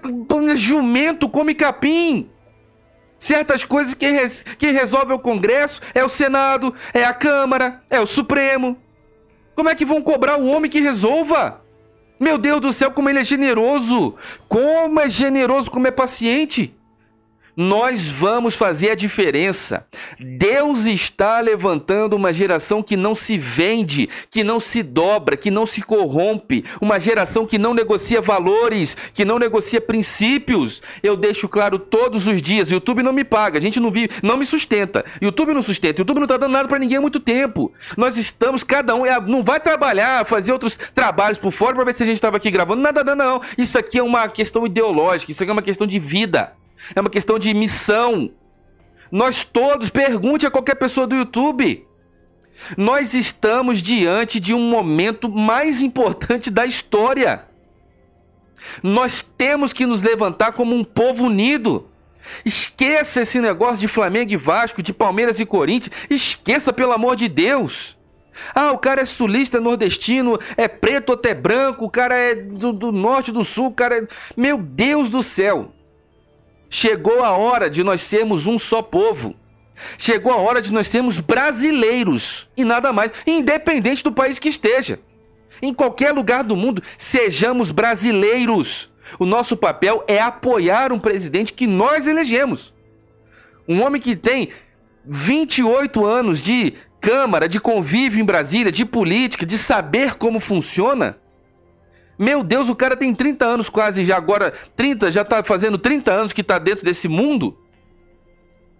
jumento 0.59 1.29
come 1.29 1.53
capim. 1.53 2.29
Certas 3.17 3.63
coisas 3.63 3.93
que 3.93 4.07
res, 4.07 4.45
resolve 4.59 5.11
é 5.11 5.15
o 5.15 5.19
Congresso, 5.19 5.81
é 5.93 6.03
o 6.03 6.09
Senado, 6.09 6.73
é 6.93 7.05
a 7.05 7.13
Câmara, 7.13 7.81
é 7.89 7.99
o 7.99 8.05
Supremo. 8.05 8.77
Como 9.55 9.69
é 9.69 9.75
que 9.75 9.85
vão 9.85 10.01
cobrar 10.01 10.37
o 10.37 10.47
homem 10.47 10.69
que 10.69 10.81
resolva? 10.81 11.61
Meu 12.19 12.37
Deus 12.37 12.61
do 12.61 12.73
céu, 12.73 12.91
como 12.91 13.09
ele 13.09 13.19
é 13.19 13.23
generoso! 13.23 14.15
Como 14.47 14.99
é 14.99 15.09
generoso, 15.09 15.71
como 15.71 15.87
é 15.87 15.91
paciente! 15.91 16.75
Nós 17.55 18.07
vamos 18.07 18.55
fazer 18.55 18.91
a 18.91 18.95
diferença. 18.95 19.85
Deus 20.19 20.85
está 20.85 21.39
levantando 21.39 22.15
uma 22.15 22.33
geração 22.33 22.81
que 22.81 22.97
não 22.97 23.13
se 23.13 23.37
vende, 23.37 24.09
que 24.29 24.43
não 24.43 24.59
se 24.59 24.81
dobra, 24.81 25.37
que 25.37 25.51
não 25.51 25.65
se 25.65 25.81
corrompe, 25.81 26.65
uma 26.81 26.99
geração 26.99 27.45
que 27.45 27.59
não 27.59 27.73
negocia 27.73 28.21
valores, 28.21 28.97
que 29.13 29.23
não 29.23 29.37
negocia 29.37 29.79
princípios. 29.79 30.81
Eu 31.03 31.15
deixo 31.15 31.47
claro 31.47 31.77
todos 31.77 32.25
os 32.25 32.41
dias, 32.41 32.71
YouTube 32.71 33.03
não 33.03 33.13
me 33.13 33.23
paga, 33.23 33.59
a 33.59 33.61
gente 33.61 33.79
não 33.79 33.91
vive, 33.91 34.09
não 34.23 34.37
me 34.37 34.45
sustenta. 34.45 35.05
YouTube 35.21 35.53
não 35.53 35.61
sustenta, 35.61 36.01
YouTube 36.01 36.17
não 36.17 36.23
está 36.23 36.37
dando 36.37 36.53
nada 36.53 36.67
para 36.67 36.79
ninguém 36.79 36.97
há 36.97 37.01
muito 37.01 37.19
tempo. 37.19 37.71
Nós 37.95 38.17
estamos 38.17 38.63
cada 38.63 38.95
um 38.95 39.05
é, 39.05 39.19
não 39.21 39.43
vai 39.43 39.59
trabalhar, 39.59 40.25
fazer 40.25 40.51
outros 40.51 40.75
trabalhos 40.75 41.37
por 41.37 41.51
fora 41.51 41.75
para 41.75 41.83
ver 41.83 41.93
se 41.93 42.01
a 42.01 42.05
gente 42.05 42.15
estava 42.15 42.37
aqui 42.37 42.49
gravando. 42.49 42.81
Nada, 42.81 43.03
não, 43.03 43.15
não. 43.15 43.41
Isso 43.57 43.77
aqui 43.77 43.99
é 43.99 44.03
uma 44.03 44.27
questão 44.27 44.65
ideológica, 44.65 45.31
isso 45.31 45.43
aqui 45.43 45.49
é 45.51 45.53
uma 45.53 45.61
questão 45.61 45.85
de 45.85 45.99
vida 45.99 46.53
é 46.95 46.99
uma 46.99 47.09
questão 47.09 47.37
de 47.39 47.53
missão. 47.53 48.31
Nós 49.11 49.43
todos, 49.43 49.89
pergunte 49.89 50.45
a 50.45 50.51
qualquer 50.51 50.75
pessoa 50.75 51.05
do 51.05 51.15
YouTube. 51.15 51.85
Nós 52.77 53.13
estamos 53.13 53.81
diante 53.81 54.39
de 54.39 54.53
um 54.53 54.69
momento 54.69 55.29
mais 55.29 55.81
importante 55.81 56.49
da 56.49 56.65
história. 56.65 57.45
Nós 58.81 59.21
temos 59.21 59.73
que 59.73 59.85
nos 59.85 60.01
levantar 60.01 60.53
como 60.53 60.75
um 60.75 60.83
povo 60.83 61.25
unido. 61.25 61.89
Esqueça 62.45 63.21
esse 63.21 63.39
negócio 63.41 63.77
de 63.77 63.87
Flamengo 63.87 64.31
e 64.31 64.37
Vasco, 64.37 64.81
de 64.81 64.93
Palmeiras 64.93 65.39
e 65.39 65.45
Corinthians. 65.45 65.95
Esqueça, 66.09 66.71
pelo 66.71 66.93
amor 66.93 67.15
de 67.15 67.27
Deus. 67.27 67.97
Ah, 68.55 68.71
o 68.71 68.79
cara 68.79 69.01
é 69.01 69.05
sulista, 69.05 69.59
nordestino, 69.59 70.39
é 70.57 70.67
preto 70.67 71.11
até 71.11 71.35
branco, 71.35 71.85
o 71.85 71.89
cara 71.89 72.15
é 72.15 72.33
do, 72.33 72.73
do 72.73 72.91
norte, 72.91 73.31
do 73.31 73.43
sul, 73.43 73.67
o 73.67 73.71
cara 73.71 73.99
é... 73.99 74.07
Meu 74.35 74.57
Deus 74.57 75.07
do 75.07 75.21
céu! 75.21 75.71
Chegou 76.75 77.23
a 77.23 77.33
hora 77.33 77.69
de 77.69 77.83
nós 77.83 78.01
sermos 78.01 78.47
um 78.47 78.57
só 78.57 78.81
povo. 78.81 79.35
Chegou 79.95 80.33
a 80.33 80.37
hora 80.37 80.59
de 80.59 80.73
nós 80.73 80.87
sermos 80.87 81.19
brasileiros 81.19 82.49
e 82.57 82.63
nada 82.63 82.91
mais, 82.91 83.11
independente 83.27 84.03
do 84.03 84.11
país 84.11 84.39
que 84.39 84.49
esteja. 84.49 84.99
Em 85.61 85.71
qualquer 85.71 86.11
lugar 86.11 86.43
do 86.43 86.55
mundo, 86.55 86.81
sejamos 86.97 87.69
brasileiros. 87.69 88.91
O 89.19 89.25
nosso 89.25 89.55
papel 89.55 90.03
é 90.07 90.19
apoiar 90.19 90.91
um 90.91 90.97
presidente 90.97 91.53
que 91.53 91.67
nós 91.67 92.07
elegemos. 92.07 92.73
Um 93.69 93.83
homem 93.83 94.01
que 94.01 94.15
tem 94.15 94.49
28 95.05 96.03
anos 96.03 96.41
de 96.41 96.73
Câmara, 96.99 97.47
de 97.47 97.59
convívio 97.59 98.19
em 98.19 98.25
Brasília, 98.25 98.71
de 98.71 98.83
política, 98.83 99.45
de 99.45 99.59
saber 99.59 100.15
como 100.15 100.39
funciona. 100.39 101.19
Meu 102.17 102.43
Deus, 102.43 102.69
o 102.69 102.75
cara 102.75 102.95
tem 102.95 103.13
30 103.13 103.45
anos 103.45 103.69
quase 103.69 104.03
já 104.05 104.15
agora, 104.15 104.53
30, 104.75 105.11
já 105.11 105.25
tá 105.25 105.43
fazendo 105.43 105.77
30 105.77 106.11
anos 106.11 106.33
que 106.33 106.43
tá 106.43 106.59
dentro 106.59 106.85
desse 106.85 107.07
mundo. 107.07 107.57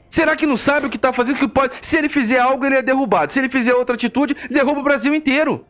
Será 0.10 0.36
que 0.36 0.46
não 0.46 0.56
sabe 0.56 0.86
o 0.86 0.90
que 0.90 0.98
tá 0.98 1.12
fazendo? 1.12 1.40
Que 1.40 1.48
pode, 1.48 1.74
se 1.82 1.98
ele 1.98 2.08
fizer 2.08 2.40
algo, 2.40 2.64
ele 2.64 2.76
é 2.76 2.82
derrubado. 2.84 3.32
Se 3.32 3.40
ele 3.40 3.50
fizer 3.50 3.74
outra 3.74 3.96
atitude, 3.96 4.36
derruba 4.50 4.80
o 4.80 4.84
Brasil 4.84 5.16
inteiro. 5.16 5.66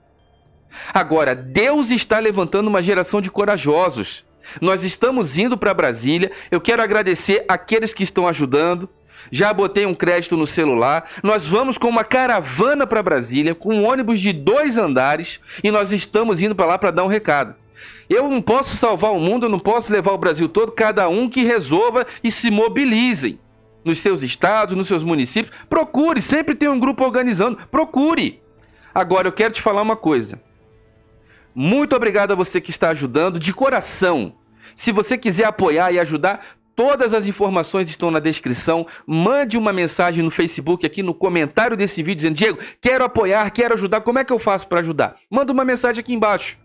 Agora, 0.94 1.34
Deus 1.34 1.92
está 1.92 2.20
levantando 2.20 2.68
uma 2.68 2.82
geração 2.82 3.22
de 3.22 3.32
corajosos. 3.32 4.26
Nós 4.60 4.84
estamos 4.84 5.38
indo 5.38 5.58
para 5.58 5.74
Brasília. 5.74 6.32
Eu 6.52 6.60
quero 6.60 6.82
agradecer 6.82 7.46
aqueles 7.48 7.94
que 7.94 8.04
estão 8.04 8.28
ajudando. 8.28 8.90
Já 9.32 9.54
botei 9.54 9.86
um 9.86 9.96
crédito 9.96 10.38
no 10.38 10.48
celular. 10.48 11.10
Nós 11.24 11.46
vamos 11.46 11.78
com 11.78 11.88
uma 11.88 12.04
caravana 12.04 12.86
para 12.86 13.04
Brasília, 13.04 13.56
com 13.56 13.76
um 13.76 13.86
ônibus 13.86 14.20
de 14.20 14.32
dois 14.32 14.78
andares, 14.78 15.40
e 15.64 15.72
nós 15.72 15.92
estamos 15.92 16.42
indo 16.42 16.56
para 16.56 16.66
lá 16.66 16.78
para 16.78 16.92
dar 16.92 17.04
um 17.04 17.08
recado. 17.08 17.56
Eu 18.10 18.30
não 18.30 18.42
posso 18.42 18.76
salvar 18.76 19.12
o 19.12 19.20
mundo, 19.20 19.46
eu 19.46 19.50
não 19.50 19.60
posso 19.60 19.92
levar 19.92 20.12
o 20.12 20.18
Brasil 20.18 20.48
todo, 20.50 20.72
cada 20.72 21.08
um 21.08 21.30
que 21.30 21.44
resolva 21.44 22.06
e 22.24 22.32
se 22.32 22.52
mobilizem. 22.52 23.40
Nos 23.84 24.00
seus 24.00 24.24
estados, 24.24 24.76
nos 24.76 24.88
seus 24.88 25.04
municípios, 25.04 25.54
procure, 25.70 26.22
sempre 26.22 26.56
tem 26.56 26.70
um 26.70 26.80
grupo 26.80 27.04
organizando, 27.04 27.58
procure. 27.70 28.42
Agora 28.96 29.28
eu 29.28 29.32
quero 29.32 29.54
te 29.54 29.62
falar 29.62 29.82
uma 29.82 29.96
coisa. 29.96 30.42
Muito 31.56 31.96
obrigado 31.96 32.32
a 32.32 32.36
você 32.36 32.62
que 32.62 32.70
está 32.70 32.90
ajudando 32.90 33.40
de 33.40 33.54
coração. 33.54 34.36
Se 34.76 34.92
você 34.92 35.18
quiser 35.18 35.46
apoiar 35.46 35.92
e 35.92 36.00
ajudar, 36.00 36.46
Todas 36.76 37.14
as 37.14 37.28
informações 37.28 37.90
estão 37.90 38.10
na 38.10 38.20
descrição. 38.20 38.88
Mande 39.06 39.58
uma 39.58 39.72
mensagem 39.72 40.24
no 40.24 40.32
Facebook, 40.32 40.86
aqui 40.86 41.04
no 41.04 41.14
comentário 41.14 41.78
desse 41.78 42.02
vídeo, 42.02 42.18
dizendo: 42.18 42.36
Diego, 42.36 42.60
quero 42.82 43.04
apoiar, 43.04 43.50
quero 43.52 43.76
ajudar. 43.76 44.02
Como 44.02 44.20
é 44.20 44.24
que 44.24 44.34
eu 44.34 44.40
faço 44.40 44.68
para 44.68 44.80
ajudar? 44.80 45.16
Manda 45.30 45.52
uma 45.52 45.64
mensagem 45.64 46.02
aqui 46.02 46.14
embaixo. 46.14 46.58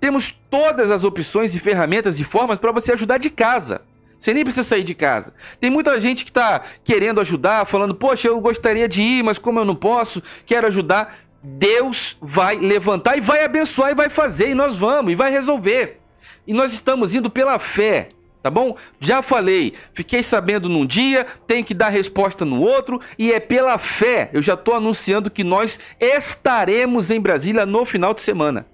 Temos 0.00 0.30
todas 0.50 0.90
as 0.90 1.04
opções 1.04 1.54
e 1.54 1.60
ferramentas 1.60 2.18
e 2.18 2.24
formas 2.24 2.58
para 2.58 2.72
você 2.72 2.92
ajudar 2.92 3.18
de 3.18 3.30
casa. 3.30 3.82
Você 4.18 4.32
nem 4.32 4.44
precisa 4.44 4.66
sair 4.66 4.84
de 4.84 4.94
casa. 4.94 5.34
Tem 5.60 5.68
muita 5.68 5.98
gente 5.98 6.24
que 6.24 6.30
está 6.30 6.62
querendo 6.84 7.20
ajudar, 7.20 7.66
falando: 7.66 7.94
Poxa, 7.94 8.28
eu 8.28 8.40
gostaria 8.40 8.88
de 8.88 9.02
ir, 9.02 9.22
mas 9.22 9.38
como 9.38 9.60
eu 9.60 9.64
não 9.64 9.74
posso, 9.74 10.22
quero 10.46 10.66
ajudar. 10.66 11.18
Deus 11.42 12.16
vai 12.20 12.56
levantar 12.56 13.16
e 13.16 13.20
vai 13.20 13.44
abençoar 13.44 13.90
e 13.90 13.96
vai 13.96 14.08
fazer, 14.08 14.50
e 14.50 14.54
nós 14.54 14.76
vamos, 14.76 15.12
e 15.12 15.16
vai 15.16 15.30
resolver. 15.30 16.00
E 16.46 16.54
nós 16.54 16.72
estamos 16.72 17.14
indo 17.14 17.28
pela 17.28 17.58
fé. 17.58 18.08
Tá 18.42 18.50
bom? 18.50 18.76
Já 18.98 19.22
falei, 19.22 19.74
fiquei 19.94 20.22
sabendo 20.22 20.68
num 20.68 20.84
dia, 20.84 21.26
tem 21.46 21.62
que 21.62 21.72
dar 21.72 21.90
resposta 21.90 22.44
no 22.44 22.60
outro, 22.60 23.00
e 23.16 23.32
é 23.32 23.38
pela 23.38 23.78
fé. 23.78 24.30
Eu 24.32 24.42
já 24.42 24.54
estou 24.54 24.74
anunciando 24.74 25.30
que 25.30 25.44
nós 25.44 25.78
estaremos 26.00 27.10
em 27.10 27.20
Brasília 27.20 27.64
no 27.64 27.84
final 27.84 28.12
de 28.12 28.20
semana. 28.20 28.66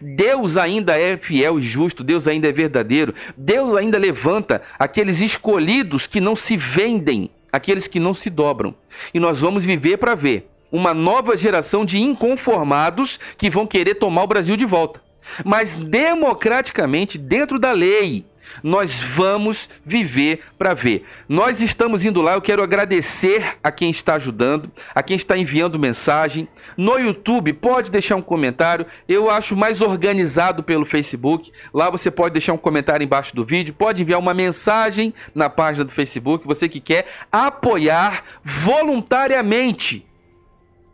Deus 0.00 0.56
ainda 0.56 0.98
é 0.98 1.16
fiel 1.16 1.58
e 1.58 1.62
justo, 1.62 2.04
Deus 2.04 2.28
ainda 2.28 2.48
é 2.48 2.52
verdadeiro, 2.52 3.14
Deus 3.36 3.74
ainda 3.74 3.98
levanta 3.98 4.62
aqueles 4.78 5.20
escolhidos 5.20 6.06
que 6.06 6.20
não 6.20 6.34
se 6.34 6.56
vendem, 6.56 7.30
aqueles 7.52 7.86
que 7.86 8.00
não 8.00 8.14
se 8.14 8.30
dobram. 8.30 8.74
E 9.12 9.20
nós 9.20 9.40
vamos 9.40 9.64
viver 9.64 9.96
para 9.98 10.14
ver 10.14 10.48
uma 10.70 10.92
nova 10.92 11.36
geração 11.36 11.84
de 11.84 11.98
inconformados 11.98 13.18
que 13.36 13.50
vão 13.50 13.66
querer 13.66 13.94
tomar 13.94 14.24
o 14.24 14.28
Brasil 14.28 14.56
de 14.56 14.66
volta. 14.66 15.00
Mas 15.44 15.74
democraticamente, 15.74 17.18
dentro 17.18 17.58
da 17.58 17.72
lei, 17.72 18.24
nós 18.62 19.00
vamos 19.00 19.68
viver 19.84 20.42
para 20.58 20.74
ver. 20.74 21.04
Nós 21.28 21.60
estamos 21.60 22.04
indo 22.04 22.20
lá, 22.20 22.34
eu 22.34 22.42
quero 22.42 22.62
agradecer 22.62 23.56
a 23.62 23.70
quem 23.70 23.90
está 23.90 24.14
ajudando, 24.14 24.70
a 24.94 25.02
quem 25.02 25.16
está 25.16 25.36
enviando 25.36 25.78
mensagem. 25.78 26.48
No 26.76 26.98
YouTube, 26.98 27.52
pode 27.54 27.90
deixar 27.90 28.16
um 28.16 28.22
comentário. 28.22 28.86
Eu 29.08 29.30
acho 29.30 29.56
mais 29.56 29.80
organizado 29.80 30.62
pelo 30.62 30.84
Facebook. 30.84 31.52
Lá 31.72 31.90
você 31.90 32.10
pode 32.10 32.32
deixar 32.32 32.52
um 32.52 32.58
comentário 32.58 33.04
embaixo 33.04 33.34
do 33.34 33.44
vídeo, 33.44 33.74
pode 33.74 34.02
enviar 34.02 34.18
uma 34.18 34.34
mensagem 34.34 35.14
na 35.34 35.48
página 35.48 35.84
do 35.84 35.92
Facebook. 35.92 36.46
Você 36.46 36.68
que 36.68 36.80
quer 36.80 37.06
apoiar 37.30 38.24
voluntariamente. 38.42 40.06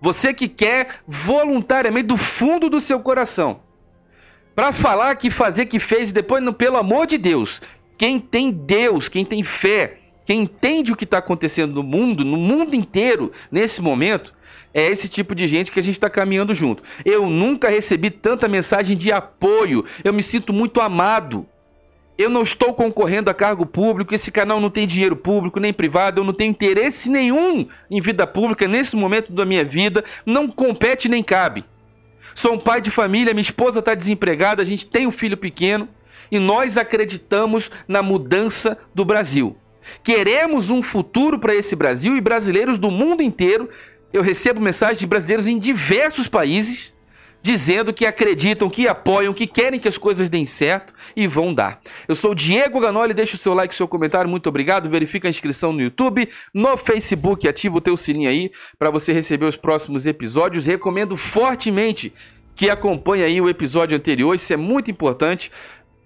Você 0.01 0.35
que 0.35 0.49
quer 0.49 1.01
voluntariamente 1.07 2.09
do 2.09 2.19
fundo 2.19 2.69
do 2.69 2.79
seu 2.79 3.01
coração 3.01 3.64
para 4.55 4.73
falar 4.73 5.17
que 5.17 5.31
fazer 5.31 5.67
que 5.67 5.79
fez 5.79 6.13
depois, 6.13 6.43
pelo 6.55 6.77
amor 6.77 7.07
de 7.07 7.19
Deus, 7.19 7.61
quem 7.99 8.21
tem 8.21 8.51
Deus, 8.51 9.09
quem 9.09 9.25
tem 9.25 9.43
fé, 9.43 9.99
quem 10.25 10.43
entende 10.43 10.93
o 10.93 10.97
que 10.97 11.05
está 11.05 11.19
acontecendo 11.19 11.75
no 11.75 11.83
mundo, 11.83 12.25
no 12.25 12.37
mundo 12.37 12.75
inteiro, 12.75 13.33
nesse 13.51 13.83
momento, 13.83 14.33
é 14.73 14.87
esse 14.87 15.09
tipo 15.09 15.35
de 15.35 15.47
gente 15.47 15.71
que 15.71 15.79
a 15.79 15.83
gente 15.83 15.95
está 15.95 16.11
caminhando 16.11 16.55
junto. 16.55 16.83
Eu 17.05 17.29
nunca 17.29 17.69
recebi 17.69 18.11
tanta 18.11 18.49
mensagem 18.49 18.97
de 18.97 19.13
apoio. 19.13 19.85
Eu 20.03 20.13
me 20.13 20.23
sinto 20.23 20.53
muito 20.53 20.81
amado. 20.81 21.47
Eu 22.19 22.29
não 22.31 22.43
estou 22.43 22.75
concorrendo 22.75 23.29
a 23.29 23.35
cargo 23.35 23.67
público, 23.67 24.15
esse 24.15 24.31
canal 24.31 24.61
não 24.61 24.71
tem 24.71 24.87
dinheiro 24.87 25.17
público 25.17 25.59
nem 25.59 25.73
privado, 25.73 26.21
eu 26.21 26.25
não 26.25 26.33
tenho 26.33 26.51
interesse 26.51 27.11
nenhum 27.11 27.67
em 27.91 28.01
vida 28.01 28.25
pública 28.25 28.69
nesse 28.69 28.95
momento 28.95 29.33
da 29.33 29.45
minha 29.45 29.65
vida, 29.65 30.05
não 30.25 30.47
compete 30.47 31.09
nem 31.09 31.25
cabe. 31.25 31.65
Sou 32.35 32.55
um 32.55 32.59
pai 32.59 32.81
de 32.81 32.91
família, 32.91 33.35
minha 33.35 33.43
esposa 33.43 33.81
está 33.81 33.95
desempregada, 33.95 34.63
a 34.63 34.65
gente 34.65 34.87
tem 34.87 35.07
um 35.07 35.13
filho 35.13 35.37
pequeno 35.37 35.89
e 36.31 36.39
nós 36.39 36.77
acreditamos 36.77 37.71
na 37.87 38.03
mudança 38.03 38.79
do 38.95 39.05
Brasil. 39.05 39.57
Queremos 40.03 40.71
um 40.71 40.83
futuro 40.83 41.39
para 41.39 41.55
esse 41.55 41.77
Brasil 41.77 42.17
e 42.17 42.21
brasileiros 42.21 42.79
do 42.79 42.91
mundo 42.91 43.23
inteiro. 43.23 43.69
Eu 44.13 44.23
recebo 44.23 44.61
mensagens 44.61 44.99
de 44.99 45.07
brasileiros 45.07 45.47
em 45.47 45.59
diversos 45.59 46.27
países 46.27 46.94
dizendo 47.45 47.93
que 47.93 48.07
acreditam, 48.07 48.71
que 48.71 48.89
apoiam, 48.89 49.35
que 49.35 49.47
querem 49.47 49.79
que 49.79 49.87
as 49.87 49.99
coisas 49.99 50.31
deem 50.31 50.47
certo 50.47 50.95
e 51.15 51.27
vão 51.27 51.53
dar. 51.53 51.79
Eu 52.09 52.15
sou 52.15 52.31
o 52.31 52.35
Diego 52.35 52.81
Ganoli, 52.81 53.13
deixa 53.13 53.37
o 53.37 53.39
seu 53.39 53.53
like, 53.53 53.75
seu 53.75 53.87
comentário, 53.87 54.31
muito 54.31 54.49
obrigado. 54.49 54.89
Verifica 54.89 55.29
a 55.29 55.31
inscrição 55.31 55.71
no 55.71 55.83
YouTube, 55.83 56.27
no 56.55 56.75
Facebook, 56.79 57.47
ativa 57.47 57.77
o 57.77 57.83
teu 57.83 57.99
sininho 57.99 58.31
aí 58.31 58.51
para 58.79 58.89
você 58.89 59.13
receber 59.13 59.45
os 59.45 59.59
próximos 59.59 60.07
episódios. 60.07 60.65
Recomendo 60.65 61.19
fortemente 61.19 62.15
que 62.57 62.71
acompanhe 62.71 63.23
aí 63.23 63.39
o 63.43 63.49
episódio 63.49 63.95
anterior, 63.95 64.35
isso 64.35 64.51
é 64.51 64.57
muito 64.57 64.91
importante. 64.91 65.53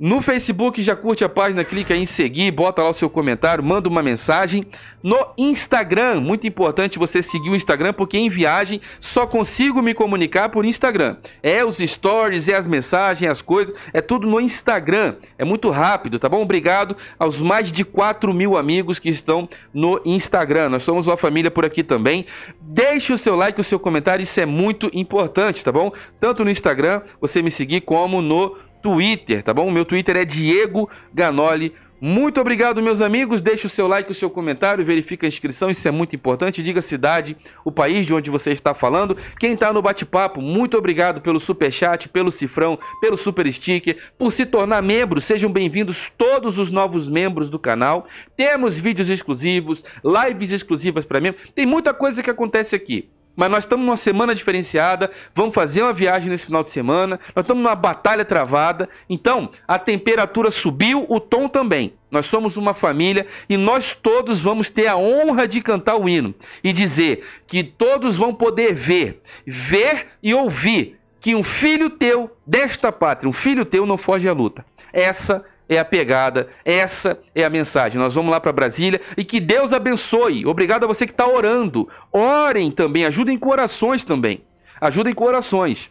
No 0.01 0.23
Facebook, 0.23 0.81
já 0.81 0.95
curte 0.95 1.25
a 1.25 1.29
página, 1.29 1.65
clica 1.65 1.97
em 1.97 2.07
seguir, 2.07 2.53
bota 2.53 2.81
lá 2.81 2.91
o 2.91 2.95
seu 2.95 3.11
comentário, 3.11 3.65
manda 3.65 3.89
uma 3.89 4.01
mensagem. 4.01 4.65
No 5.03 5.17
Instagram, 5.37 6.21
muito 6.21 6.47
importante 6.47 7.01
você 7.01 7.21
seguir 7.21 7.51
o 7.51 7.57
Instagram, 7.57 7.93
porque 7.93 8.17
em 8.17 8.31
viagem 8.31 8.81
só 9.01 9.27
consigo 9.27 9.83
me 9.83 9.95
comunicar 9.95 10.51
por 10.51 10.65
Instagram. 10.65 11.17
É 11.43 11.65
os 11.65 11.79
stories, 11.79 12.49
é 12.49 12.55
as 12.55 12.69
mensagens, 12.69 13.29
as 13.29 13.43
coisas, 13.43 13.75
é 13.93 14.01
tudo 14.01 14.29
no 14.29 14.41
Instagram. 14.41 15.17
É 15.37 15.45
muito 15.45 15.69
rápido, 15.69 16.21
tá 16.21 16.29
bom? 16.29 16.43
Obrigado 16.43 16.97
aos 17.19 17.41
mais 17.41 17.73
de 17.73 17.85
4 17.85 18.33
mil 18.33 18.57
amigos 18.57 19.01
que 19.01 19.09
estão 19.09 19.49
no 19.75 20.01
Instagram. 20.05 20.69
Nós 20.69 20.85
somos 20.85 21.09
uma 21.09 21.17
família 21.17 21.51
por 21.51 21.65
aqui 21.65 21.83
também. 21.83 22.25
Deixe 22.61 23.13
o 23.13 23.19
seu 23.19 23.35
like, 23.35 23.61
o 23.61 23.65
seu 23.65 23.81
comentário, 23.81 24.23
isso 24.23 24.41
é 24.41 24.47
muito 24.47 24.89
importante, 24.93 25.65
tá 25.65 25.73
bom? 25.73 25.91
Tanto 26.21 26.45
no 26.45 26.51
Instagram, 26.51 27.03
você 27.21 27.43
me 27.43 27.51
seguir, 27.51 27.81
como 27.81 28.23
no 28.23 28.68
Twitter, 28.83 29.43
tá 29.43 29.53
bom? 29.53 29.67
O 29.67 29.73
meu 29.73 29.85
Twitter 29.85 30.17
é 30.17 30.25
Diego 30.25 30.89
Ganoli. 31.13 31.73
Muito 32.01 32.41
obrigado, 32.41 32.81
meus 32.81 33.01
amigos. 33.01 33.43
Deixe 33.43 33.67
o 33.67 33.69
seu 33.69 33.89
like, 33.89 34.11
o 34.11 34.15
seu 34.15 34.31
comentário, 34.31 34.85
verifique 34.85 35.27
a 35.27 35.29
inscrição, 35.29 35.69
isso 35.69 35.87
é 35.89 35.91
muito 35.91 36.15
importante. 36.15 36.63
Diga 36.63 36.79
a 36.79 36.83
cidade, 36.83 37.37
o 37.65 37.73
país 37.73 38.07
de 38.07 38.15
onde 38.15 38.31
você 38.31 38.53
está 38.53 38.73
falando. 38.73 39.17
Quem 39.41 39.55
está 39.55 39.73
no 39.73 39.83
bate-papo, 39.83 40.41
muito 40.41 40.79
obrigado 40.79 41.21
pelo 41.21 41.41
super 41.41 41.73
chat, 41.73 42.09
pelo 42.09 42.31
cifrão, 42.31 42.79
pelo 43.01 43.17
super 43.17 43.53
sticker, 43.53 43.97
por 44.17 44.33
se 44.33 44.47
tornar 44.47 44.81
membro. 44.81 45.21
Sejam 45.21 45.51
bem-vindos 45.51 46.09
todos 46.17 46.57
os 46.57 46.71
novos 46.71 47.09
membros 47.09 47.51
do 47.51 47.59
canal. 47.59 48.07
Temos 48.37 48.79
vídeos 48.79 49.11
exclusivos, 49.11 49.85
lives 50.05 50.53
exclusivas 50.53 51.05
para 51.05 51.21
membros. 51.21 51.51
Tem 51.53 51.67
muita 51.67 51.93
coisa 51.93 52.23
que 52.23 52.31
acontece 52.31 52.77
aqui. 52.77 53.09
Mas 53.39 53.49
nós 53.49 53.63
estamos 53.63 53.87
numa 53.87 53.97
semana 53.97 54.35
diferenciada, 54.35 55.13
vamos 55.33 55.55
fazer 55.55 55.83
uma 55.83 55.93
viagem 55.93 56.29
nesse 56.29 56.45
final 56.45 56.65
de 56.65 56.71
semana, 56.71 57.21
nós 57.37 57.45
estamos 57.45 57.63
numa 57.63 57.77
batalha 57.77 58.25
travada, 58.25 58.89
então 59.09 59.49
a 59.67 59.79
temperatura 59.79 60.51
subiu, 60.51 61.07
o 61.09 61.21
tom 61.21 61.49
também. 61.49 61.93
Nós 62.11 62.27
somos 62.27 62.57
uma 62.57 62.75
família 62.75 63.29
e 63.49 63.57
nós 63.57 63.95
todos 63.95 64.41
vamos 64.41 64.71
ter 64.71 64.89
a 64.89 64.97
honra 64.97 65.47
de 65.47 65.61
cantar 65.61 65.95
o 65.97 66.09
hino 66.09 66.35
e 66.65 66.73
dizer 66.73 67.25
que 67.47 67.63
todos 67.63 68.17
vão 68.17 68.35
poder 68.35 68.75
ver, 68.75 69.23
ver 69.47 70.09
e 70.21 70.35
ouvir 70.35 70.99
que 71.21 71.37
um 71.37 71.45
filho 71.45 71.91
teu 71.91 72.37
desta 72.45 72.91
pátria, 72.91 73.31
um 73.31 73.33
filho 73.33 73.65
teu 73.65 73.87
não 73.87 73.97
foge 73.97 74.29
à 74.29 74.33
luta. 74.33 74.67
Essa 74.93 75.45
é 75.45 75.58
a 75.77 75.85
pegada, 75.85 76.49
essa 76.65 77.21
é 77.35 77.45
a 77.45 77.51
mensagem. 77.51 78.01
Nós 78.01 78.15
vamos 78.15 78.31
lá 78.31 78.41
para 78.41 78.53
Brasília 78.53 79.01
e 79.17 79.25
que 79.25 79.39
Deus 79.41 79.73
abençoe. 79.73 80.47
Obrigado 80.47 80.85
a 80.85 80.87
você 80.87 81.05
que 81.05 81.13
está 81.13 81.29
orando. 81.29 81.89
Orem 82.11 82.71
também, 82.71 83.05
ajudem 83.05 83.37
com 83.37 83.51
orações 83.51 84.05
também. 84.05 84.43
Ajudem 84.81 85.13
com 85.13 85.25
orações. 85.25 85.91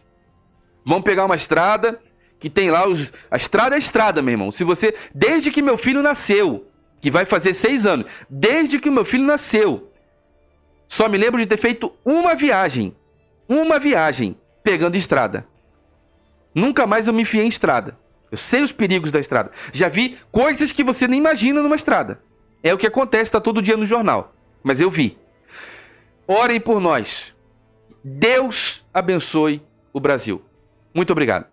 Vamos 0.84 1.04
pegar 1.04 1.26
uma 1.26 1.36
estrada 1.36 2.00
que 2.40 2.48
tem 2.48 2.70
lá 2.70 2.88
os. 2.88 3.12
A 3.30 3.36
estrada 3.36 3.76
é 3.76 3.78
estrada, 3.78 4.22
meu 4.22 4.32
irmão. 4.32 4.50
Se 4.50 4.64
você. 4.64 4.94
Desde 5.14 5.50
que 5.50 5.62
meu 5.62 5.76
filho 5.76 6.02
nasceu, 6.02 6.66
que 7.00 7.10
vai 7.10 7.24
fazer 7.24 7.54
seis 7.54 7.86
anos, 7.86 8.06
desde 8.28 8.80
que 8.80 8.90
meu 8.90 9.04
filho 9.04 9.24
nasceu, 9.24 9.92
só 10.88 11.08
me 11.08 11.18
lembro 11.18 11.38
de 11.38 11.46
ter 11.46 11.58
feito 11.58 11.92
uma 12.04 12.34
viagem. 12.34 12.96
Uma 13.48 13.78
viagem 13.78 14.36
pegando 14.62 14.96
estrada. 14.96 15.46
Nunca 16.54 16.86
mais 16.86 17.06
eu 17.06 17.12
me 17.12 17.22
enfiei 17.22 17.44
em 17.44 17.48
estrada. 17.48 17.96
Eu 18.30 18.38
sei 18.38 18.62
os 18.62 18.72
perigos 18.72 19.10
da 19.10 19.18
estrada. 19.18 19.50
Já 19.72 19.88
vi 19.88 20.18
coisas 20.30 20.72
que 20.72 20.84
você 20.84 21.08
nem 21.08 21.18
imagina 21.18 21.62
numa 21.62 21.76
estrada. 21.76 22.20
É 22.62 22.74
o 22.74 22.78
que 22.78 22.86
acontece, 22.86 23.24
está 23.24 23.40
todo 23.40 23.62
dia 23.62 23.76
no 23.76 23.86
jornal. 23.86 24.34
Mas 24.62 24.80
eu 24.80 24.90
vi. 24.90 25.16
Orem 26.26 26.60
por 26.60 26.80
nós. 26.80 27.34
Deus 28.04 28.84
abençoe 28.92 29.62
o 29.92 30.00
Brasil. 30.00 30.42
Muito 30.94 31.10
obrigado. 31.10 31.46